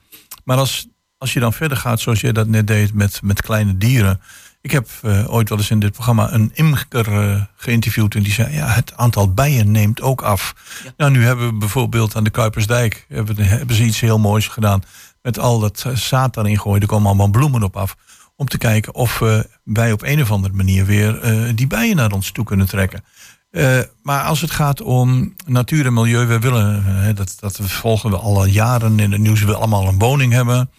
[0.44, 0.88] Maar als,
[1.18, 4.20] als je dan verder gaat, zoals jij dat net deed met, met kleine dieren.
[4.60, 8.14] Ik heb eh, ooit wel eens in dit programma een imker geïnterviewd.
[8.14, 10.54] En die zei, ja, het aantal bijen neemt ook af.
[10.96, 13.06] Nou, nu hebben we bijvoorbeeld aan de Kuipersdijk...
[13.08, 14.82] hebben, hebben ze iets heel moois gedaan.
[15.22, 16.80] Met al dat zaad daarin gooien.
[16.80, 17.96] Er komen allemaal bloemen op af.
[18.36, 19.22] Om te kijken of
[19.62, 21.20] wij op een of andere manier weer
[21.54, 23.04] die bijen naar ons toe kunnen trekken.
[23.50, 28.10] Eh, maar als het gaat om natuur en milieu, we willen, eh, dat, dat volgen
[28.10, 30.70] we al jaren in het nieuws, we willen allemaal een woning hebben.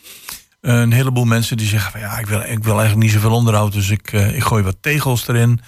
[0.61, 3.73] Een heleboel mensen die zeggen van ja, ik wil, ik wil eigenlijk niet zoveel onderhoud,
[3.73, 5.61] dus ik, eh, ik gooi wat tegels erin.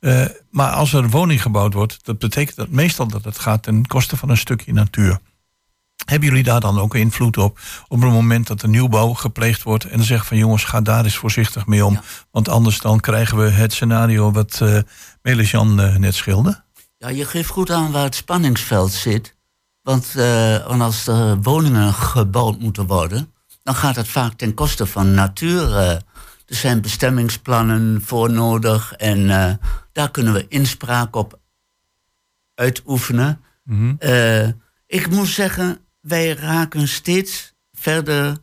[0.00, 3.62] Eh, maar als er een woning gebouwd wordt, dat betekent dat meestal dat het gaat
[3.62, 5.18] ten koste van een stukje natuur.
[6.04, 7.58] Hebben jullie daar dan ook invloed op?
[7.88, 11.04] Op het moment dat de nieuwbouw gepleegd wordt en dan zeggen van jongens, ga daar
[11.04, 12.00] eens voorzichtig mee om.
[12.30, 14.78] Want anders dan krijgen we het scenario wat eh
[15.26, 16.62] Melis-Jan net schilderde.
[16.98, 19.34] Ja, je geeft goed aan waar het spanningsveld zit.
[19.82, 20.12] Want,
[20.66, 25.76] want als er woningen gebouwd moeten worden, dan gaat het vaak ten koste van natuur.
[25.76, 25.90] eh.
[26.46, 29.54] er zijn bestemmingsplannen voor nodig en eh,
[29.92, 31.38] daar kunnen we inspraak op
[32.54, 33.40] uitoefenen.
[33.98, 34.46] Eh,
[34.86, 38.36] ik moet zeggen, wij raken steeds verder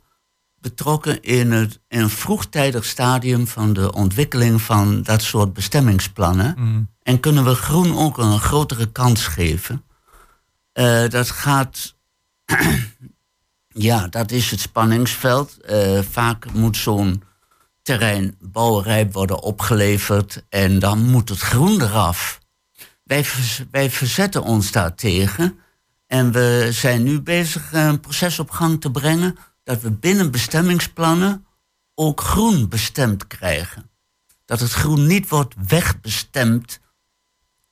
[0.64, 6.56] betrokken in, het, in een vroegtijdig stadium van de ontwikkeling van dat soort bestemmingsplannen.
[7.02, 9.84] En kunnen we groen ook een grotere kans geven.
[10.72, 11.96] Eh, dat gaat.
[13.88, 15.62] ja, dat is het spanningsveld.
[15.62, 17.24] Eh, vaak moet zo'n
[17.82, 22.40] terrein bouwrijp worden opgeleverd en dan moet het groen eraf.
[23.04, 23.26] Wij,
[23.72, 25.58] wij verzetten ons daartegen.
[26.08, 31.46] En we zijn nu bezig een proces op gang te brengen dat we binnen bestemmingsplannen
[31.96, 33.90] ook groen bestemd krijgen.
[34.46, 36.80] Dat het groen niet wordt wegbestemd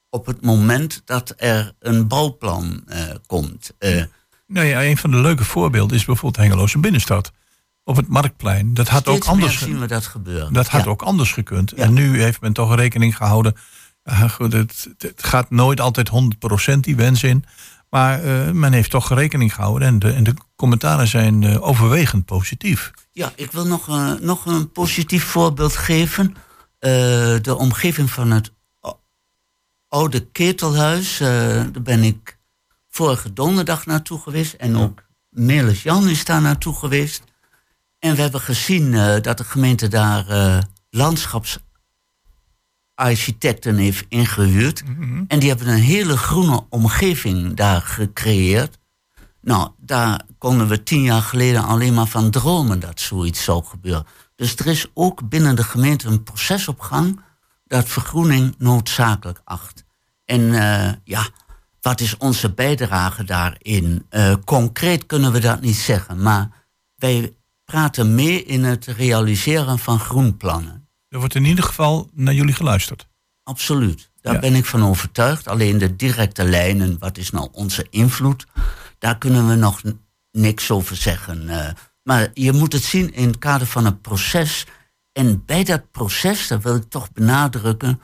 [0.09, 3.71] op het moment dat er een bouwplan eh, komt.
[3.77, 4.03] Eh,
[4.47, 7.31] Nou ja, een van de leuke voorbeelden is bijvoorbeeld Hengeloze binnenstad.
[7.83, 8.73] Op het Marktplein.
[8.73, 10.53] Dat had ook anders, zien we dat gebeuren.
[10.53, 10.89] dat had Ja.
[10.89, 11.73] ook anders gekund.
[11.75, 11.83] Ja.
[11.83, 13.55] En nu heeft men toch rekening gehouden.
[14.03, 17.45] eh, goed, het, het gaat nooit altijd 100% die wens in.
[17.91, 19.87] Maar eh, men heeft toch rekening gehouden.
[19.87, 22.91] En de, de commentaren zijn eh, overwegend positief.
[23.11, 26.35] Ja, ik wil nog, eh, nog een positief voorbeeld geven.
[27.41, 28.53] De omgeving van het
[29.87, 31.17] oude ketelhuis.
[31.17, 32.37] daar ben ik
[32.89, 34.53] vorige donderdag naartoe geweest.
[34.53, 37.23] En ook Melis Jan is daar naartoe geweest.
[37.99, 40.57] En we hebben gezien dat de gemeente daar eh,
[43.01, 44.83] landschapsarchitecten heeft ingehuurd.
[45.27, 48.79] En die hebben een hele groene omgeving daar gecreëerd.
[49.41, 54.05] Nou, daar konden we tien jaar geleden alleen maar van dromen dat zoiets zou gebeuren.
[54.35, 57.19] Dus er is ook binnen de gemeente een proces op gang
[57.67, 59.83] dat vergroening noodzakelijk acht.
[60.25, 61.27] En eh, ja,
[61.81, 64.05] wat is onze bijdrage daarin?
[64.09, 66.49] Eh, concreet kunnen we dat niet zeggen, maar
[66.95, 67.35] wij
[67.65, 70.80] praten mee in het realiseren van groenplannen.
[71.11, 73.07] Er wordt in ieder geval naar jullie geluisterd.
[73.43, 74.11] Absoluut.
[74.21, 74.39] Daar Ja.
[74.39, 75.47] ben ik van overtuigd.
[75.47, 78.45] Alleen de directe lijnen, wat is nou onze invloed?
[78.99, 79.81] Daar kunnen we nog
[80.31, 81.49] niks over zeggen.
[81.49, 81.73] eh.
[82.03, 84.65] maar je moet het zien in het kader van een proces.
[85.11, 88.01] En bij dat proces, dat wil ik toch benadrukken,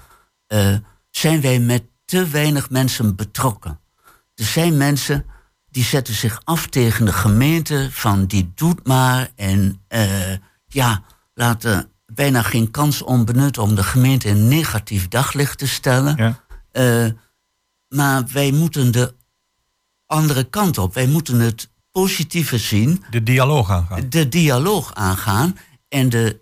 [0.48, 0.76] eh,
[1.10, 3.80] zijn wij met te weinig mensen betrokken.
[4.36, 5.26] Er zijn mensen
[5.70, 10.34] die zetten zich af tegen de gemeente van die doet maar en eh,
[10.66, 11.04] ja,
[11.34, 16.16] laten bijna geen kans onbenut om de gemeente in een negatief daglicht te stellen.
[16.18, 16.44] Ja.
[16.72, 17.12] Eh,
[17.88, 19.14] maar wij moeten de
[20.06, 20.94] andere kant op.
[20.94, 24.10] Wij moeten het positieve zien, De dialoog aangaan.
[24.10, 25.58] de dialoog aangaan.
[25.90, 26.40] En de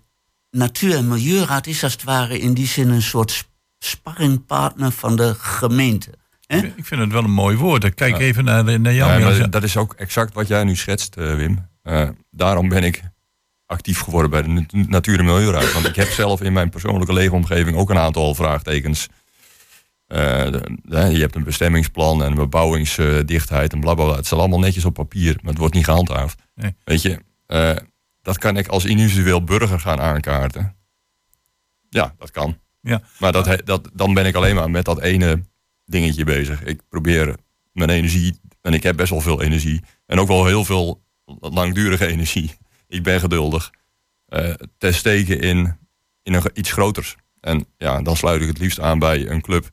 [0.52, 3.50] Natuur- en Milieuraad is als het ware in die zin een soort sp-
[3.80, 6.10] sparringpartner van de gemeente.
[6.48, 6.58] Hè?
[6.58, 7.94] Ik vind het wel een mooi woord.
[7.94, 9.36] Kijk even naar, naar jou.
[9.36, 11.68] Ja, dat is ook exact wat jij nu schetst, eh, Wim.
[11.84, 13.04] Eh, daarom ben ik
[13.66, 15.74] actief geworden bij de Nat- Natuur- en Milieuraad.
[15.74, 19.08] Want ik heb zelf in mijn persoonlijke leefomgeving ook een aantal vraagtekens.
[20.08, 24.16] Eh, de- de- je hebt een bestemmingsplan en een bebouwingsdichtheid en blablabla.
[24.16, 26.42] Het staat allemaal netjes op papier, maar het wordt niet gehandhaafd.
[26.56, 26.76] Nee.
[26.84, 27.76] Weet je, eh,
[28.22, 30.76] dat kan ik als individueel burger gaan aankaarten.
[31.90, 32.58] Ja, dat kan.
[32.82, 33.02] Ja.
[33.20, 35.42] Maar dat, dat, dan ben ik alleen maar met dat ene
[35.86, 36.64] dingetje bezig.
[36.64, 37.36] Ik probeer
[37.72, 41.04] mijn energie, en ik heb best wel veel energie, en ook wel heel veel
[41.40, 42.54] langdurige energie.
[42.88, 43.72] Ik ben geduldig.
[44.26, 45.78] eh, te steken in,
[46.24, 47.16] in een, iets groters.
[47.40, 49.70] En ja, dan sluit ik het liefst aan bij een club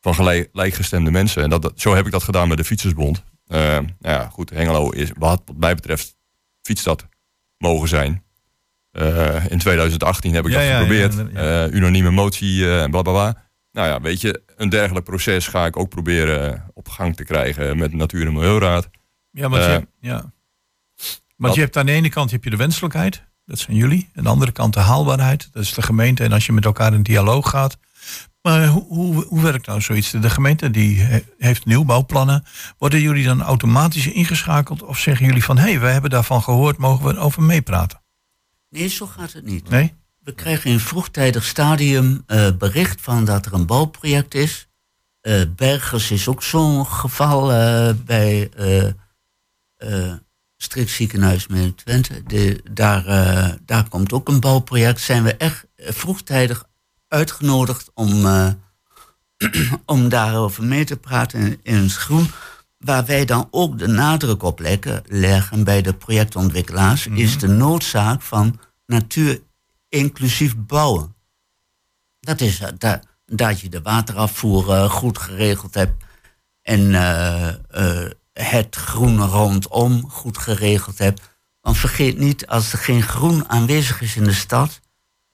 [0.00, 1.42] van gelijk, gelijkgestemde mensen.
[1.42, 3.24] En dat, dat- zo heb ik dat gedaan met de Fietsersbond.
[3.46, 6.16] Eh, nou ja, goed, Hengelo is wat, wat mij betreft
[6.62, 7.06] fietsstad
[7.58, 8.22] mogen zijn.
[8.90, 11.32] Eh, in 2018 heb ik Ja, dat ja, geprobeerd.
[11.34, 11.64] ja.
[11.64, 13.42] Eh, unanieme motie eh, en bla bla bla.
[13.72, 17.78] Nou ja, weet je, een dergelijk proces ga ik ook proberen op gang te krijgen
[17.78, 18.88] met de Natuur- en Milieuraad.
[19.30, 20.32] Ja, want, Eh, je, ja.
[21.36, 23.22] Want je hebt aan de ene kant heb je de wenselijkheid.
[23.44, 24.08] dat zijn jullie.
[24.12, 26.24] En de andere kant de haalbaarheid, dat is de gemeente.
[26.24, 27.78] En als je met elkaar in dialoog gaat.
[28.42, 30.10] Maar hoe, hoe, hoe werkt nou zoiets?
[30.10, 32.44] De gemeente die he- heeft nieuwbouwplannen.
[32.78, 34.82] Worden jullie dan automatisch ingeschakeld?
[34.82, 38.02] Of zeggen jullie van, hé, hey, wij hebben daarvan gehoord, mogen we over meepraten?
[38.70, 39.68] Nee, zo gaat het niet.
[39.68, 39.94] Nee?
[40.22, 44.68] We krijgen in vroegtijdig stadium eh, bericht van dat er een bouwproject is.
[45.20, 48.50] Eh, Bergers is ook zo'n geval eh, bij
[50.64, 52.22] Strikt Ziekenhuis in Twente.
[52.26, 55.00] De, daar, eh, daar komt ook een bouwproject.
[55.00, 56.64] Zijn we echt eh, vroegtijdig
[57.08, 58.48] uitgenodigd om, eh,
[59.86, 62.30] om daarover mee te praten in, in het groen.
[62.78, 68.22] Waar wij dan ook de nadruk op leggen, leggen bij de projectontwikkelaars, is de noodzaak
[68.22, 69.40] van natuur
[69.88, 71.14] inclusief bouwen.
[72.20, 76.04] Dat is da- dat je de waterafvoer goed geregeld hebt
[76.62, 76.90] en
[78.40, 81.20] het groen rondom goed geregeld hebt.
[81.60, 84.80] Want vergeet niet, als er geen groen aanwezig is in de stad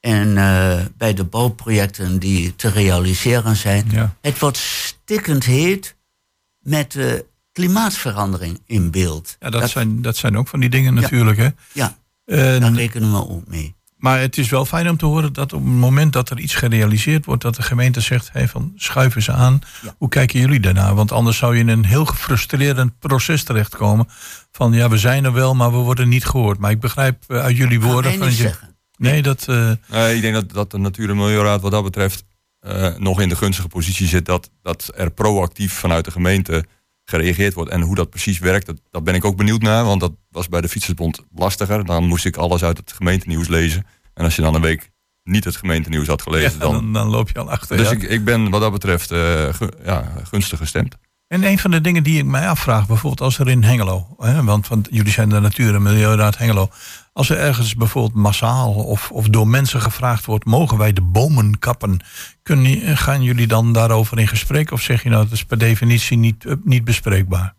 [0.01, 4.15] en eh, bij de bouwprojecten die te realiseren zijn, Ja.
[4.21, 5.97] het wordt stikkend heet
[6.59, 9.37] met de klimaatverandering in beeld.
[9.41, 11.39] Ja, dat, zijn, dat zijn ook van die dingen natuurlijk.
[11.39, 11.49] Hè?
[11.73, 13.75] ja, En- daar rekenen we ook mee.
[14.01, 16.55] Maar het is wel fijn om te horen dat op het moment dat er iets
[16.55, 19.61] gerealiseerd wordt, dat de gemeente zegt: hey, van schuiven ze aan.
[19.83, 19.95] Ja.
[19.99, 20.95] Hoe kijken jullie daarnaar?
[20.95, 24.07] Want anders zou je in een heel gefrustreerd proces terechtkomen.
[24.53, 26.59] Van ja, we zijn er wel, maar we worden niet gehoord.
[26.59, 28.13] Maar ik begrijp eh, uit jullie woorden.
[28.19, 28.77] van niet je- zeggen.
[28.97, 29.45] Nee, dat.
[29.49, 32.25] eh, Nee, ik denk dat, dat de Natuur- en Milieuraad wat dat betreft
[32.61, 36.65] eh, nog in de gunstige positie zit dat, dat er proactief vanuit de gemeente
[37.11, 37.71] gereageerd wordt.
[37.71, 39.85] En hoe dat precies werkt, dat, dat ben ik ook benieuwd naar.
[39.85, 41.85] Want dat was bij de Fietsersbond lastiger.
[41.85, 43.87] Dan moest ik alles uit het gemeentenieuws lezen.
[44.15, 44.91] En als je dan een week
[45.25, 46.73] niet het gemeentenieuws had ja, gelezen, dan...
[46.73, 47.77] dan, dan loop je al achter.
[47.77, 47.93] Dus ja.
[47.93, 50.97] ik, ik ben wat dat betreft eh, gu- ja, gunstig gestemd.
[51.31, 54.45] En een van de dingen die ik mij afvraag, bijvoorbeeld als er in Hengelo, hè,
[54.45, 56.69] want, want jullie zijn de Natuur- en Milieuraad Hengelo,
[57.13, 61.59] als er ergens bijvoorbeeld massaal of, of door mensen gevraagd wordt, mogen wij de bomen
[61.59, 62.01] kappen?
[62.43, 65.59] Kun je, gaan jullie dan daarover in gesprek of zeg je nou, dat is per
[65.59, 67.55] definitie niet, eh, niet bespreekbaar?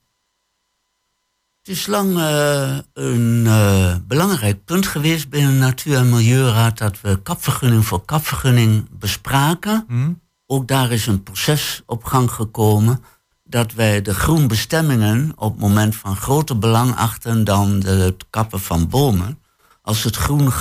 [1.61, 7.01] Het is lang eh, een eh, belangrijk punt geweest binnen de Natuur- en Milieuraad dat
[7.01, 9.85] we kapvergunning voor kapvergunning bespraken.
[9.87, 10.11] Hm?
[10.45, 13.03] Ook daar is een proces op gang gekomen
[13.51, 18.87] dat wij de groenbestemmingen op het moment van groter belang achten dan het kappen van
[18.89, 19.39] bomen.
[19.81, 20.51] Als het groen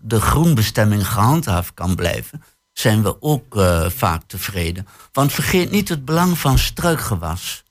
[0.00, 2.42] de groenbestemming gehandhaafd kan blijven,
[2.72, 4.86] zijn we ook eh, vaak tevreden.
[5.12, 7.64] Want vergeet niet het belang van struikgewas.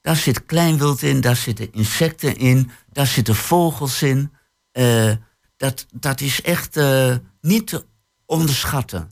[0.00, 4.32] Daar zit kleinwild in, daar zitten insecten in, daar zitten vogels in.
[4.72, 5.12] Eh,
[5.56, 7.84] dat, dat is echt eh, niet te
[8.26, 9.10] onderschatten.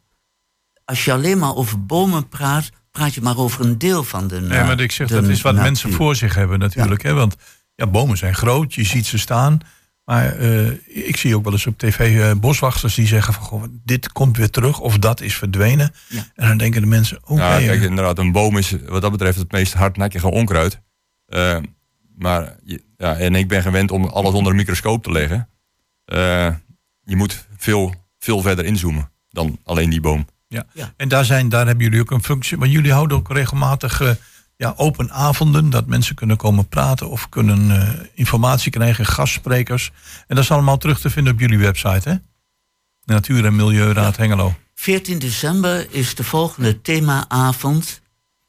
[0.84, 4.40] Als je alleen maar over bomen praat, praat je maar over een deel van de
[4.40, 5.68] Nee, maar ik zeg, dat is wat natuur.
[5.68, 7.02] mensen voor zich hebben natuurlijk.
[7.02, 7.12] Hè?
[7.12, 7.36] Want
[7.74, 9.58] ja, bomen zijn groot, je ziet ze staan.
[10.04, 10.70] Maar eh,
[11.06, 13.42] ik zie ook wel eens op tv eh, boswachters die zeggen van...
[13.42, 15.92] Goh, dit komt weer terug of dat is verdwenen.
[16.08, 16.26] Ja.
[16.34, 17.42] En dan denken de mensen, oké.
[17.42, 20.80] Ja, kijk, eh, inderdaad, een boom is wat dat betreft het meest hardnekkige onkruid.
[21.26, 21.56] Eh,
[22.18, 25.48] maar je- ja, en ik ben gewend om alles onder een microscoop te leggen.
[26.04, 26.54] Eh,
[27.02, 30.26] je moet veel, veel verder inzoomen dan alleen die boom.
[30.48, 30.66] Ja.
[30.72, 30.92] Ja.
[30.96, 32.56] En daar, zijn, daar hebben jullie ook een functie.
[32.56, 34.10] Maar jullie houden ook regelmatig eh,
[34.56, 35.70] ja, open avonden.
[35.70, 39.92] Dat mensen kunnen komen praten of kunnen eh, informatie krijgen, gastsprekers.
[40.26, 42.14] En dat is allemaal terug te vinden op jullie website, hè?
[43.04, 44.54] Natuur- en Milieuraad Hengelo.
[44.74, 48.00] 14 december is de volgende themaavond.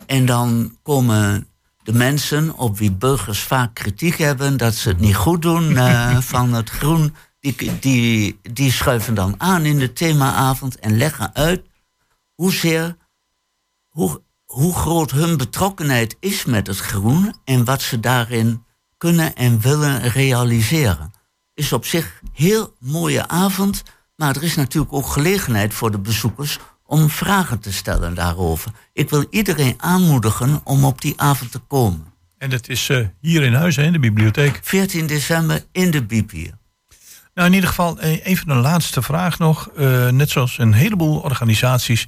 [0.05, 1.47] En dan komen
[1.83, 6.17] de mensen op wie burgers vaak kritiek hebben dat ze het niet goed doen eh,
[6.33, 7.15] van het groen.
[7.39, 11.61] Die, die, die schuiven dan aan in de themaavond en leggen uit
[12.37, 12.97] hoezeer,
[13.87, 18.63] hoe, hoe groot hun betrokkenheid is met het groen en wat ze daarin
[18.97, 21.11] kunnen en willen realiseren.
[21.53, 23.83] Is op zich een heel mooie avond,
[24.15, 28.71] maar er is natuurlijk ook gelegenheid voor de bezoekers om vragen te stellen daarover.
[28.93, 32.13] Ik wil iedereen aanmoedigen om op die avond te komen.
[32.37, 34.59] En dat is eh, hier in huis, hè, in de bibliotheek.
[34.63, 36.57] 14 december in de hier.
[37.33, 39.69] Nou, in ieder geval eh, even een laatste vraag nog.
[39.69, 42.07] Eh, net zoals een heleboel organisaties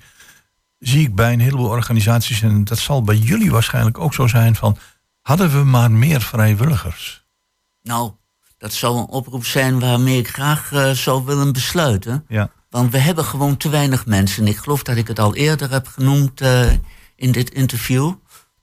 [0.79, 2.41] zie ik bij een heleboel organisaties...
[2.41, 4.77] en dat zal bij jullie waarschijnlijk ook zo zijn van...
[5.21, 7.25] hadden we maar meer vrijwilligers?
[7.81, 8.11] Nou,
[8.57, 12.25] dat zou een oproep zijn waarmee ik graag eh, zou willen besluiten.
[12.27, 12.51] Ja.
[12.69, 14.47] Want we hebben gewoon te weinig mensen.
[14.47, 16.71] Ik geloof dat ik het al eerder heb genoemd eh,
[17.15, 18.13] in dit interview.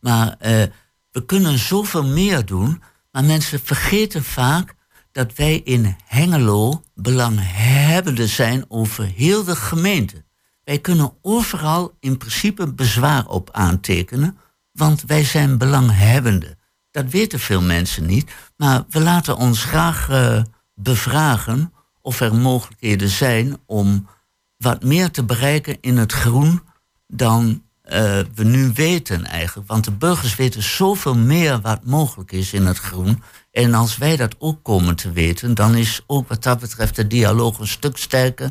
[0.01, 0.63] Maar eh,
[1.11, 2.83] we kunnen zoveel meer doen.
[3.13, 4.75] Maar mensen vergeten vaak
[5.13, 10.25] dat wij in Hengelo belanghebbenden zijn over heel de gemeente.
[10.67, 14.39] Wij kunnen overal in principe bezwaar op aantekenen,
[14.73, 16.59] want wij zijn belanghebbenden.
[16.91, 20.43] Dat weten veel mensen niet, maar we laten ons graag eh,
[20.75, 24.09] bevragen of er mogelijkheden zijn om
[24.57, 26.63] wat meer te bereiken in het groen
[27.07, 29.69] dan eh, we nu weten eigenlijk.
[29.69, 33.23] Want de burgers weten zoveel meer wat mogelijk is in het groen.
[33.51, 37.07] En als wij dat ook komen te weten, dan is ook wat dat betreft de
[37.07, 38.51] dialoog een stuk sterker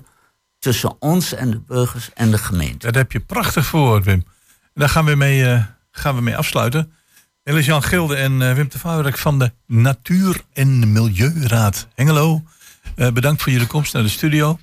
[0.66, 2.91] tussen ons en de burgers en de gemeente.
[2.91, 4.26] Daar heb je prachtig voor, Wim.
[4.74, 6.91] Daar gaan we mee, eh, gaan we mee afsluiten.
[7.43, 12.43] Elis-Jan Gilde en eh, Wim de Vaarwerk van de Natuur- en Milieuraad Hengelo.
[12.95, 14.59] Eh, bedankt voor jullie komst naar de studio.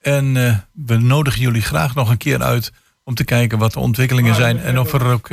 [0.00, 0.32] En
[0.72, 2.72] we nodigen jullie graag nog een keer uit
[3.04, 5.28] om te kijken wat de ontwikkelingen zijn en of er ook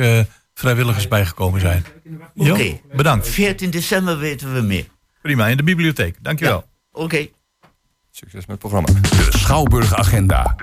[0.54, 1.84] vrijwilligers bijgekomen zijn.
[2.34, 2.80] Oké.
[2.92, 3.28] bedankt.
[3.28, 4.86] 14 december weten we meer.
[5.22, 6.16] Prima, in de bibliotheek.
[6.20, 6.68] Dankjewel.
[6.92, 7.28] Oké.
[8.18, 9.00] Succes met het programma.
[9.00, 10.54] De Schouwburg Agenda.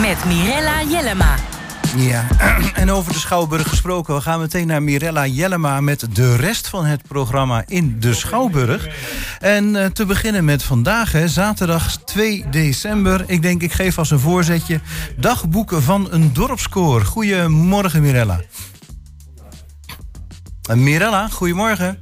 [0.00, 1.34] Met Mirella Jellema.
[1.96, 2.26] Ja,
[2.74, 6.84] en over de Schouwburg gesproken, we gaan meteen naar Mirella Jellema met de rest van
[6.84, 8.88] het programma in de Schouwburg.
[9.38, 13.24] En eh, te beginnen met vandaag, hè, zaterdag 2 december.
[13.26, 14.80] Ik denk, ik geef als een voorzetje
[15.16, 17.04] dagboeken van een dorpskoor.
[17.04, 18.40] Goedemorgen, Mirella.
[20.62, 22.00] Eh, Mirella, goedemorgen.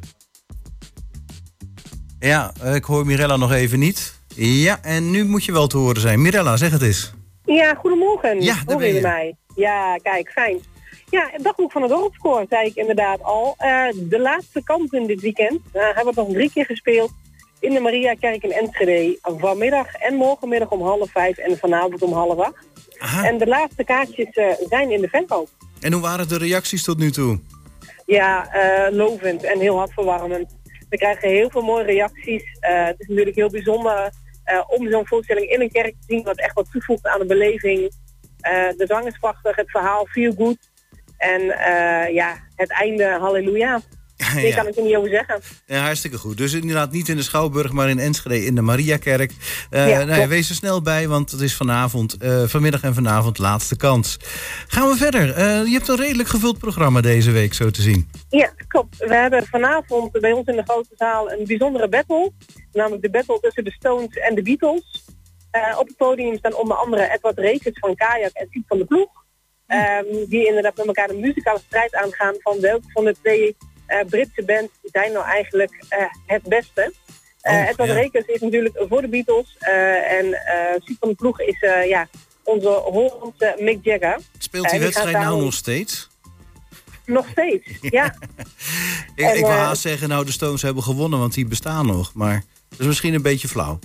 [2.18, 4.13] Ja, eh, ik hoor Mirella nog even niet.
[4.36, 6.22] Ja, en nu moet je wel te horen zijn.
[6.22, 7.14] Mirella, zeg het eens.
[7.44, 8.42] Ja, goedemorgen.
[8.42, 9.00] Ja, daar ben je.
[9.00, 9.36] mij?
[9.54, 10.60] Ja, kijk, fijn.
[11.10, 13.54] Ja, het dagboek van het dorpskoor, zei ik inderdaad al.
[13.58, 17.12] Eh, de laatste kans in dit weekend eh, hebben we nog drie keer gespeeld
[17.60, 19.18] in de Mariakerk in Enschede.
[19.22, 22.66] Vanmiddag en morgenmiddag om half vijf en vanavond om half acht.
[22.98, 23.24] Aha.
[23.26, 25.48] En de laatste kaartjes eh, zijn in de verkoop.
[25.80, 27.38] En hoe waren de reacties tot nu toe?
[28.06, 28.48] Ja,
[28.90, 30.56] lovend en heel hartverwarmend.
[30.88, 32.42] We krijgen heel veel mooie reacties.
[32.60, 34.12] Het is natuurlijk heel bijzonder
[34.66, 36.22] om zo'n voorstelling in een kerk te zien...
[36.22, 37.92] wat echt wat toevoegt aan de beleving.
[38.40, 40.58] Eh, de zang is prachtig, het verhaal feel good.
[41.16, 43.80] En eh, ja, het einde, halleluja.
[44.16, 44.54] Daar Ja.
[44.54, 45.40] kan ik er niet over zeggen.
[45.66, 46.36] Ja, hartstikke goed.
[46.36, 49.32] Dus inderdaad niet in de Schouwburg, maar in Enschede in de Mariakerk.
[49.70, 52.94] Eh Ja, nou ja, wees er snel bij, want het is vanavond, eh, vanmiddag en
[52.94, 54.16] vanavond laatste kans.
[54.68, 55.32] Gaan we verder.
[55.34, 58.10] Eh, je hebt een redelijk gevuld programma deze week, zo te zien.
[58.28, 58.96] Ja, klopt.
[58.98, 62.32] We hebben vanavond bij ons in de grote zaal een bijzondere battle.
[62.74, 65.04] Namelijk de battle tussen de Stones en de Beatles.
[65.50, 68.84] Eh, op het podium staan onder andere Edward Rekers van Kajak en Piet van de
[68.84, 69.10] Ploeg.
[69.66, 73.56] Ehm, die inderdaad met elkaar de muzikale strijd aangaan van welke van de twee
[73.86, 76.92] eh, Britse bands zijn nou eigenlijk eh, het beste.
[77.42, 77.94] Oh, Edward ja.
[77.94, 79.56] Rekers is natuurlijk voor de Beatles.
[79.58, 80.26] en
[80.84, 82.08] Piet van de Ploeg is ja,
[82.44, 84.18] onze Hollandse Mick Jagger.
[84.38, 86.08] Speelt die die wedstrijd nou nog steeds?
[87.06, 87.66] Nog steeds,
[87.98, 88.14] ja.
[89.14, 92.14] Ik, En, ik wil haast zeggen, nou de Stones hebben gewonnen, want die bestaan nog.
[92.14, 92.44] Maar
[92.76, 93.78] dat is misschien een beetje flauw.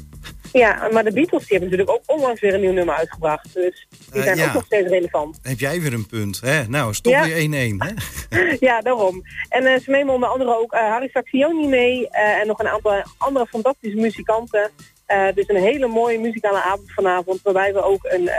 [0.54, 3.54] Ja, maar de Beatles die hebben natuurlijk ook onlangs weer een nieuw nummer uitgebracht.
[3.54, 4.48] Dus die Eh, zijn ja.
[4.48, 5.40] ook nog steeds relevant.
[5.42, 6.68] Heb jij weer een punt, hè?
[6.68, 7.24] Nou, is toch Ja.
[7.26, 7.92] weer 1-1, hè?
[8.68, 9.22] ja, daarom.
[9.50, 13.04] En eh, ze nemen onder andere ook eh, Harry Saxioni mee en nog een aantal
[13.18, 14.70] andere fantastische muzikanten.
[15.36, 18.30] Dus een hele mooie muzikale avond vanavond, waarbij we ook een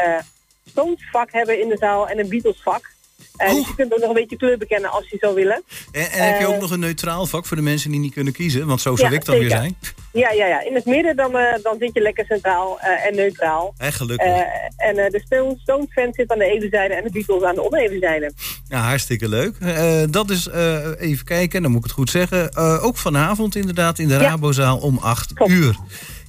[0.64, 2.90] Stones vak hebben in de zaal en een Beatles vak.
[3.36, 5.62] Eh, Dus je kunt ook nog een beetje kleur bekennen als je zou willen.
[5.92, 8.12] En, en heb je Eh, ook nog een neutraal vak voor de mensen die niet
[8.12, 8.66] kunnen kiezen?
[8.66, 9.76] Want zo zou Ja, ik dan weer zijn.
[10.12, 10.60] Ja, ja, ja.
[10.64, 13.74] In het midden dan, eh, dan zit je lekker centraal eh, en neutraal.
[13.76, 14.26] Hè, gelukkig.
[14.26, 14.40] Eh,
[14.76, 17.64] en eh, de Stones, Stones zitten aan de ene zijde en de Beatles aan de
[17.64, 18.32] oneven zijde.
[18.68, 19.56] Ja, hartstikke leuk.
[19.60, 22.48] Eh, dat is, eh, even kijken, dan moet ik het goed zeggen.
[22.50, 24.20] eh, ook vanavond inderdaad in de Ja.
[24.20, 25.52] Rabozaal om 8 Klopt.
[25.52, 25.76] uur.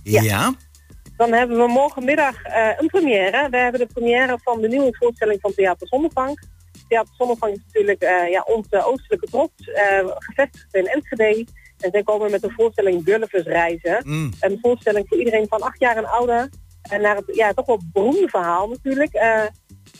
[0.03, 0.21] Ja.
[0.21, 0.53] Ja.
[1.17, 3.47] Dan hebben we morgenmiddag eh, een première.
[3.51, 5.87] We hebben de première van de nieuwe voorstelling van Theater
[6.91, 7.07] Zonnevank.
[7.07, 11.45] Theater Zonnevank is natuurlijk eh, ja, onze oostelijke trots, eh, gevestigd in Enschede.
[11.79, 14.01] En zij komen met de voorstelling Gulliver's Reizen.
[14.05, 14.31] Mm.
[14.39, 16.49] Een voorstelling voor iedereen van acht jaar en ouder.
[16.81, 19.13] En naar het ja, toch wel beroemde verhaal natuurlijk.
[19.13, 19.43] eh,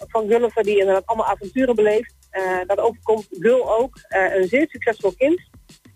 [0.08, 2.16] van Gulliver die inderdaad allemaal avonturen beleeft.
[2.68, 4.00] Dat overkomt Gul ook.
[4.10, 5.42] een zeer succesvol kind.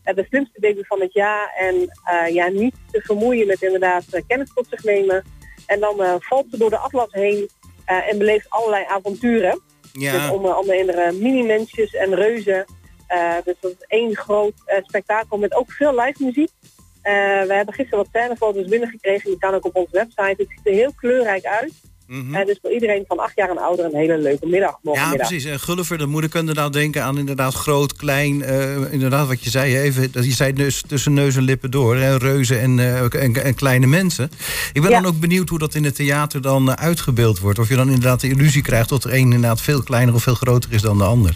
[0.03, 1.53] De slimste baby van het jaar.
[1.57, 1.89] En
[2.33, 5.23] ja, niet te vermoeien met inderdaad eh, kennis tot zich nemen.
[5.65, 7.49] En dan valt ze door de atlas heen
[7.85, 9.61] en beleeft allerlei avonturen.
[9.99, 12.65] Dus Ja, onder andere mini-mensjes en reuzen.
[13.07, 16.49] Eh, dus dat is één groot eh, spektakel met ook veel live muziek.
[17.01, 19.29] Eh, we hebben gisteren wat scènefoto's binnengekregen.
[19.29, 20.35] Die staan ook op onze website.
[20.37, 21.73] Het ziet er heel kleurrijk uit.
[22.10, 24.78] Eh, dus voor iedereen van acht jaar en ouder een hele leuke middag.
[24.93, 25.43] ja precies.
[25.45, 28.41] En Gulliver, dan moet ik inderdaad denken aan inderdaad groot, klein.
[28.43, 31.95] eh, inderdaad wat je zei, even, je zei tussen neus en lippen door.
[31.97, 34.32] Hè, reuzen en, eh, en, en kleine mensen.
[34.74, 35.01] Ik ben Ja.
[35.01, 37.60] dan ook benieuwd hoe dat in het theater dan uitgebeeld wordt.
[37.60, 40.36] Of je dan inderdaad de illusie krijgt dat er een inderdaad veel kleiner of veel
[40.36, 41.36] groter is dan de ander.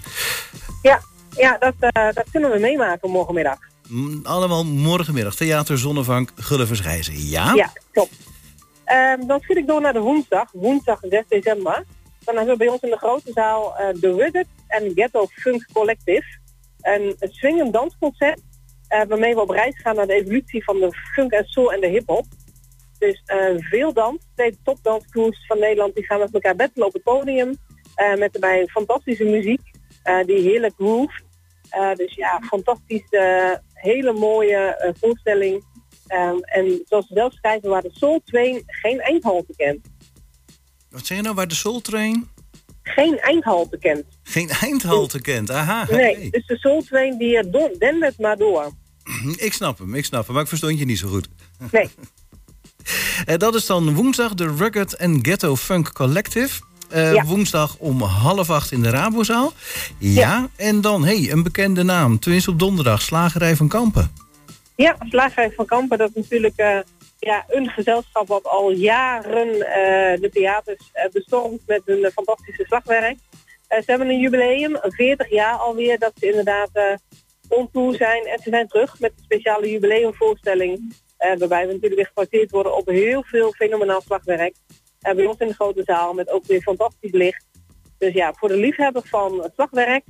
[0.81, 1.01] Ja,
[1.37, 1.73] ja dat,
[2.15, 3.57] dat kunnen we meemaken morgenmiddag.
[3.87, 5.35] Mm, Allemaal morgenmiddag.
[5.35, 7.27] Theater Zonnevank, Gullivers Reizen.
[7.27, 7.53] Ja?
[7.53, 8.13] Ja, klopt.
[8.89, 11.83] Ehm, dan schiet ik door naar de woensdag, woensdag 6 december.
[12.23, 15.65] Dan hebben we bij ons in de grote zaal eh de Rugged en Ghetto Funk
[15.73, 16.25] Collective.
[16.81, 18.41] Een, swingend dansconcert
[18.87, 21.81] eh, waarmee we op reis gaan naar de evolutie van de funk en soul en
[21.81, 22.25] de hip-hop.
[22.99, 24.27] Dus eh, veel dans.
[24.35, 27.57] Twee topdanscrews van Nederland die gaan met elkaar battelen op het podium.
[28.17, 29.61] Met daarbij fantastische muziek
[30.25, 31.21] die heerlijk groove.
[31.95, 33.09] Dus ja, fantastisch.
[33.09, 35.63] eh, hele mooie voorstelling.
[36.09, 39.79] Ehm, en zoals ze zelf schrijven, waar de Soul Train geen eindhalte kent.
[40.89, 42.27] Wat zeg je nou, waar de Soul Train
[42.83, 44.03] Geen eindhalte kent.
[44.23, 45.51] geen eindhalte kent?
[45.51, 46.29] Aha, Nee, oké.
[46.29, 48.71] dus de Soul Train die eh, door, dendert maar door.
[49.37, 51.27] Ik snap hem, ik snap hem, maar ik verstond je niet zo goed.
[51.71, 51.89] Nee.
[53.25, 56.61] Eh, dat is dan woensdag de Rugged and Ghetto Funk Collective.
[56.89, 57.25] Eh, Ja.
[57.25, 59.53] Woensdag om half acht in de Rabozaal.
[59.97, 62.19] Ja, en dan, hey, een bekende naam.
[62.19, 64.11] Tenminste op donderdag, Slagerij van Kampen.
[64.79, 66.79] Ja, Slagerij van Kampen, dat is natuurlijk eh,
[67.19, 73.17] ja, een gezelschap wat al jaren eh, de theaters eh, bestormt met hun fantastische slagwerk.
[73.67, 76.99] Ze hebben een jubileum, 40 jaar alweer, dat ze inderdaad
[77.49, 78.25] on tour zijn.
[78.25, 80.95] En ze zijn terug met een speciale jubileumvoorstelling.
[81.17, 84.55] waarbij we natuurlijk weer gefacteerd worden op heel veel fenomenaal slagwerk.
[84.99, 87.45] Eh, bij ons in de grote zaal met ook weer fantastisch licht.
[87.97, 90.03] Dus ja, voor de liefhebber van slagwerk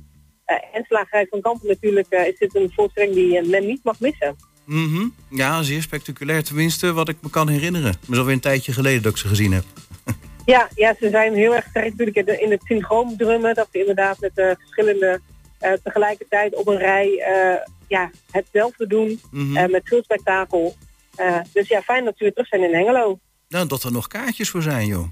[0.72, 4.36] en Slagerij van Kampen natuurlijk is dit een voorstelling die men niet mag missen.
[4.70, 5.08] Mhm.
[5.28, 6.44] Ja, zeer spectaculair.
[6.44, 7.94] Tenminste, wat ik me kan herinneren.
[8.00, 9.64] Maar is alweer een tijdje geleden dat ik ze gezien heb.
[10.44, 13.54] Ja, ja, ze zijn heel erg sterk natuurlijk in, het synchroon drummen.
[13.54, 15.20] Dat ze inderdaad met de verschillende
[15.58, 19.20] eh, tegelijkertijd op een rij eh, ja, hetzelfde doen.
[19.32, 20.76] Eh, met veel spektakel.
[21.52, 23.18] Dus ja, fijn dat ze weer terug zijn in Hengelo.
[23.48, 25.08] Nou, dat er nog kaartjes voor zijn, joh.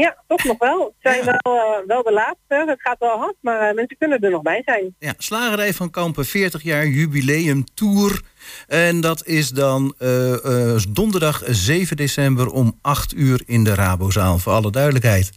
[0.00, 0.94] Ja, toch nog wel.
[0.98, 2.70] Het zijn wel, eh, wel de laatste.
[2.70, 4.94] Het gaat wel hard, maar eh, mensen kunnen er nog bij zijn.
[4.98, 8.22] Ja, Slagerij van Kampen, 40 jaar jubileum tour.
[8.68, 14.38] En dat is dan eh, donderdag 7 december om 8 uur in de Rabozaal.
[14.38, 15.32] Voor alle duidelijkheid.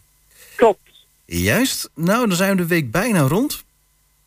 [0.55, 1.05] Klopt.
[1.26, 1.89] Juist.
[1.95, 3.64] Nou, dan zijn we de week bijna rond.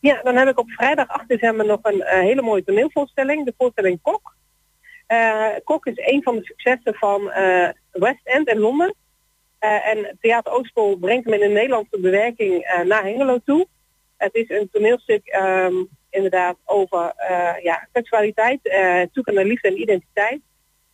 [0.01, 3.45] Ja, dan heb ik op vrijdag 8 december nog een hele mooie toneelvoorstelling.
[3.45, 4.34] De voorstelling Kok.
[5.64, 7.32] Kok is een van de successen van
[7.93, 8.95] West End en Londen.
[9.59, 13.66] Eh, en Theater Oostpol brengt hem in een Nederlandse bewerking eh, naar Hengelo toe.
[14.16, 15.74] Het is een toneelstuk ehm,
[16.11, 18.61] inderdaad over eh, ja, seksualiteit,
[19.12, 20.40] zoeken naar liefde en identiteit.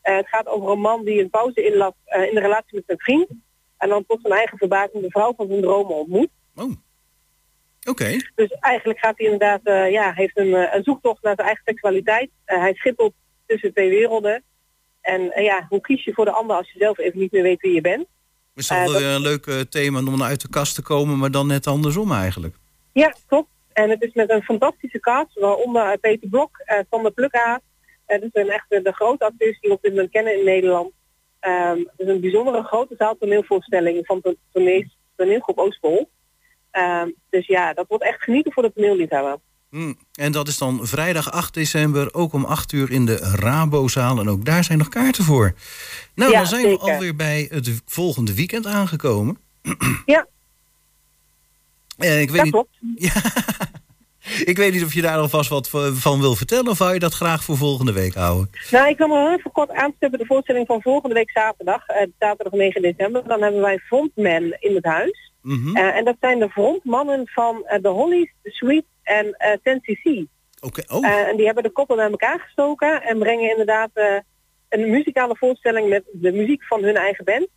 [0.00, 3.28] Het gaat over een man die een pauze inlaat in de relatie met zijn vriend.
[3.78, 6.28] En dan tot zijn eigen verbazing de vrouw van zijn dromen ontmoet.
[7.88, 8.16] Oké.
[8.34, 12.30] Dus eigenlijk gaat hij inderdaad, ja, heeft een, een zoektocht naar zijn eigen seksualiteit.
[12.44, 13.14] Eh, hij schippelt
[13.46, 14.42] tussen twee werelden.
[15.00, 17.60] En ja, hoe kies je voor de ander als je zelf even niet meer weet
[17.60, 18.06] wie je bent?
[18.54, 21.18] Is toch Eh, wel weer een leuk eh, thema om uit de kast te komen,
[21.18, 22.56] maar dan net andersom eigenlijk.
[22.92, 23.48] Ja, klopt.
[23.72, 26.50] En het is met een fantastische cast, waaronder eh, Peter Blok,
[26.90, 27.62] Sander Plukhaat.
[28.06, 30.92] Eh dat zijn echt de grote acteurs die we op dit moment kennen in Nederland.
[31.40, 34.84] Ehm, het is een bijzondere grote zaal toneelvoorstelling van de toneel,
[35.16, 36.10] toneelgroep Oostpol.
[36.70, 39.36] Ehm, dus ja, dat wordt echt genieten voor de toneelliefhebber.
[39.72, 39.92] Hm.
[40.14, 44.18] En dat is dan vrijdag 8 december, ook om 8 uur in de Rabozaal.
[44.18, 45.54] En ook daar zijn nog kaarten voor.
[46.14, 49.38] Nou, Ja, dan zijn we alweer bij het volgende weekend aangekomen.
[50.06, 50.26] Ja.
[51.98, 52.78] Eh, ik weet Dat niet, klopt.
[54.44, 56.68] Ik weet niet of je daar alvast wat van wil vertellen...
[56.68, 58.50] of wou je dat graag voor volgende week houden?
[58.70, 62.06] Nou, ik kan me heel even kort aanstippen de voorstelling van volgende week zaterdag, eh,
[62.18, 63.28] zaterdag 9 december.
[63.28, 65.31] Dan hebben wij Frontmen in het huis.
[65.42, 65.76] Mhm.
[65.76, 70.24] Eh, en dat zijn de frontmannen van eh, de Hollies, de Sweet en eh 10cc.
[70.60, 71.06] Oké, oh.
[71.06, 73.90] En die hebben de koppel bij elkaar gestoken en brengen inderdaad
[74.72, 77.48] een muzikale voorstelling met de muziek van hun eigen band.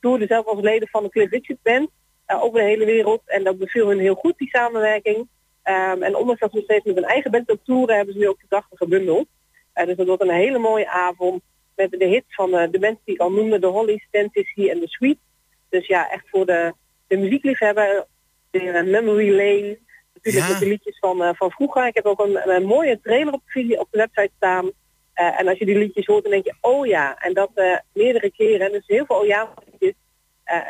[0.00, 1.90] Toerden zelf als leden van de Cliff Richard Band
[2.26, 3.22] eh, over de hele wereld.
[3.26, 5.28] En dat beviel hun heel goed, die samenwerking.
[5.62, 8.20] Ehm, en ondanks dat ze nog steeds met hun eigen band op toeren, hebben ze
[8.20, 9.26] nu ook de krachten gebundeld.
[9.72, 11.42] Eh, dus dat wordt een hele mooie avond
[11.76, 14.88] met de hits van de mensen die ik al noemde, de Hollies, Tennessee en de
[14.88, 15.18] Sweet.
[15.68, 16.74] Dus ja, echt voor de,
[17.12, 18.06] de muziekliefhebber,
[18.50, 19.78] de eh, Memory Lane,
[20.14, 20.58] natuurlijk Ja.
[20.58, 21.86] de liedjes van, eh, van vroeger.
[21.86, 24.70] Ik heb ook een, een mooie trailer op video, op de website staan.
[25.12, 27.50] Eh, en als je die liedjes hoort, dan denk je, oh ja, en dat
[27.92, 28.72] meerdere keren.
[28.72, 29.94] Dus heel veel oh ja liedjes.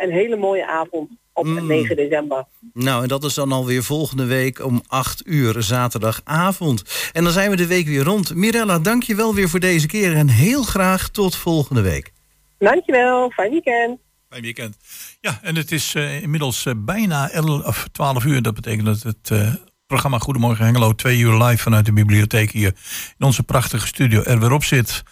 [0.03, 1.67] Een hele mooie avond op Mm.
[1.67, 2.45] 9 december.
[2.73, 7.11] Nou, en dat is dan alweer volgende week om 8 uur zaterdagavond.
[7.13, 8.35] En dan zijn we de week weer rond.
[8.35, 12.13] Mirella, dank je wel weer voor deze keer en heel graag tot volgende week.
[12.59, 13.99] Dankjewel, fijn weekend.
[14.33, 14.77] Fijn weekend.
[15.21, 18.43] Ja, en het is eh, inmiddels eh, bijna 11, of 12 uur.
[18.43, 19.55] Dat betekent dat het eh,
[19.87, 20.95] programma Goedemorgen Hengelo...
[20.95, 22.75] twee uur live vanuit de bibliotheek hier...
[23.19, 25.03] in onze prachtige studio er weer op zit.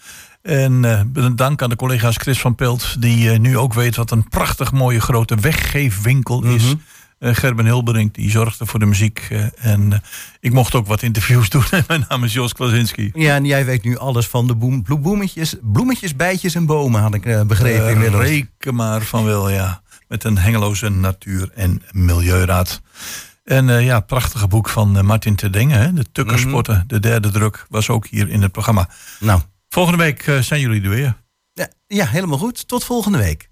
[0.42, 0.82] En
[1.36, 3.02] dank aan de collega's Chris van Pelt...
[3.02, 6.64] die nu ook weet wat een prachtig mooie grote weggeefwinkel is...
[6.64, 6.74] Mhm.
[7.20, 9.26] Gerben Hilberink, die zorgde voor de muziek.
[9.30, 9.98] eh, en eh,
[10.40, 11.64] ik mocht ook wat interviews doen.
[11.86, 13.10] Mijn naam is Jos Klasinski.
[13.14, 17.00] Ja, en jij weet nu alles van de boem, bloe- bloemetjes, bloemetjes, bijtjes en bomen,
[17.00, 18.22] had ik eh, begrepen Eh, inmiddels.
[18.24, 19.82] reken maar van wel, ja.
[20.08, 22.80] Met een hengeloze natuur- en milieuraad.
[23.44, 25.74] En eh, ja, prachtige boek van eh, Martin Terdenge.
[25.74, 25.92] Hè?
[25.92, 28.88] De Tukkersporten, de derde druk, was ook hier in het programma.
[29.20, 31.16] Nou, Volgende week eh, zijn jullie er weer.
[31.52, 32.68] Ja, ja, helemaal goed.
[32.68, 33.48] Tot volgende week.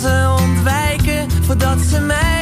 [0.00, 2.37] Ze ontwijken voordat ze mij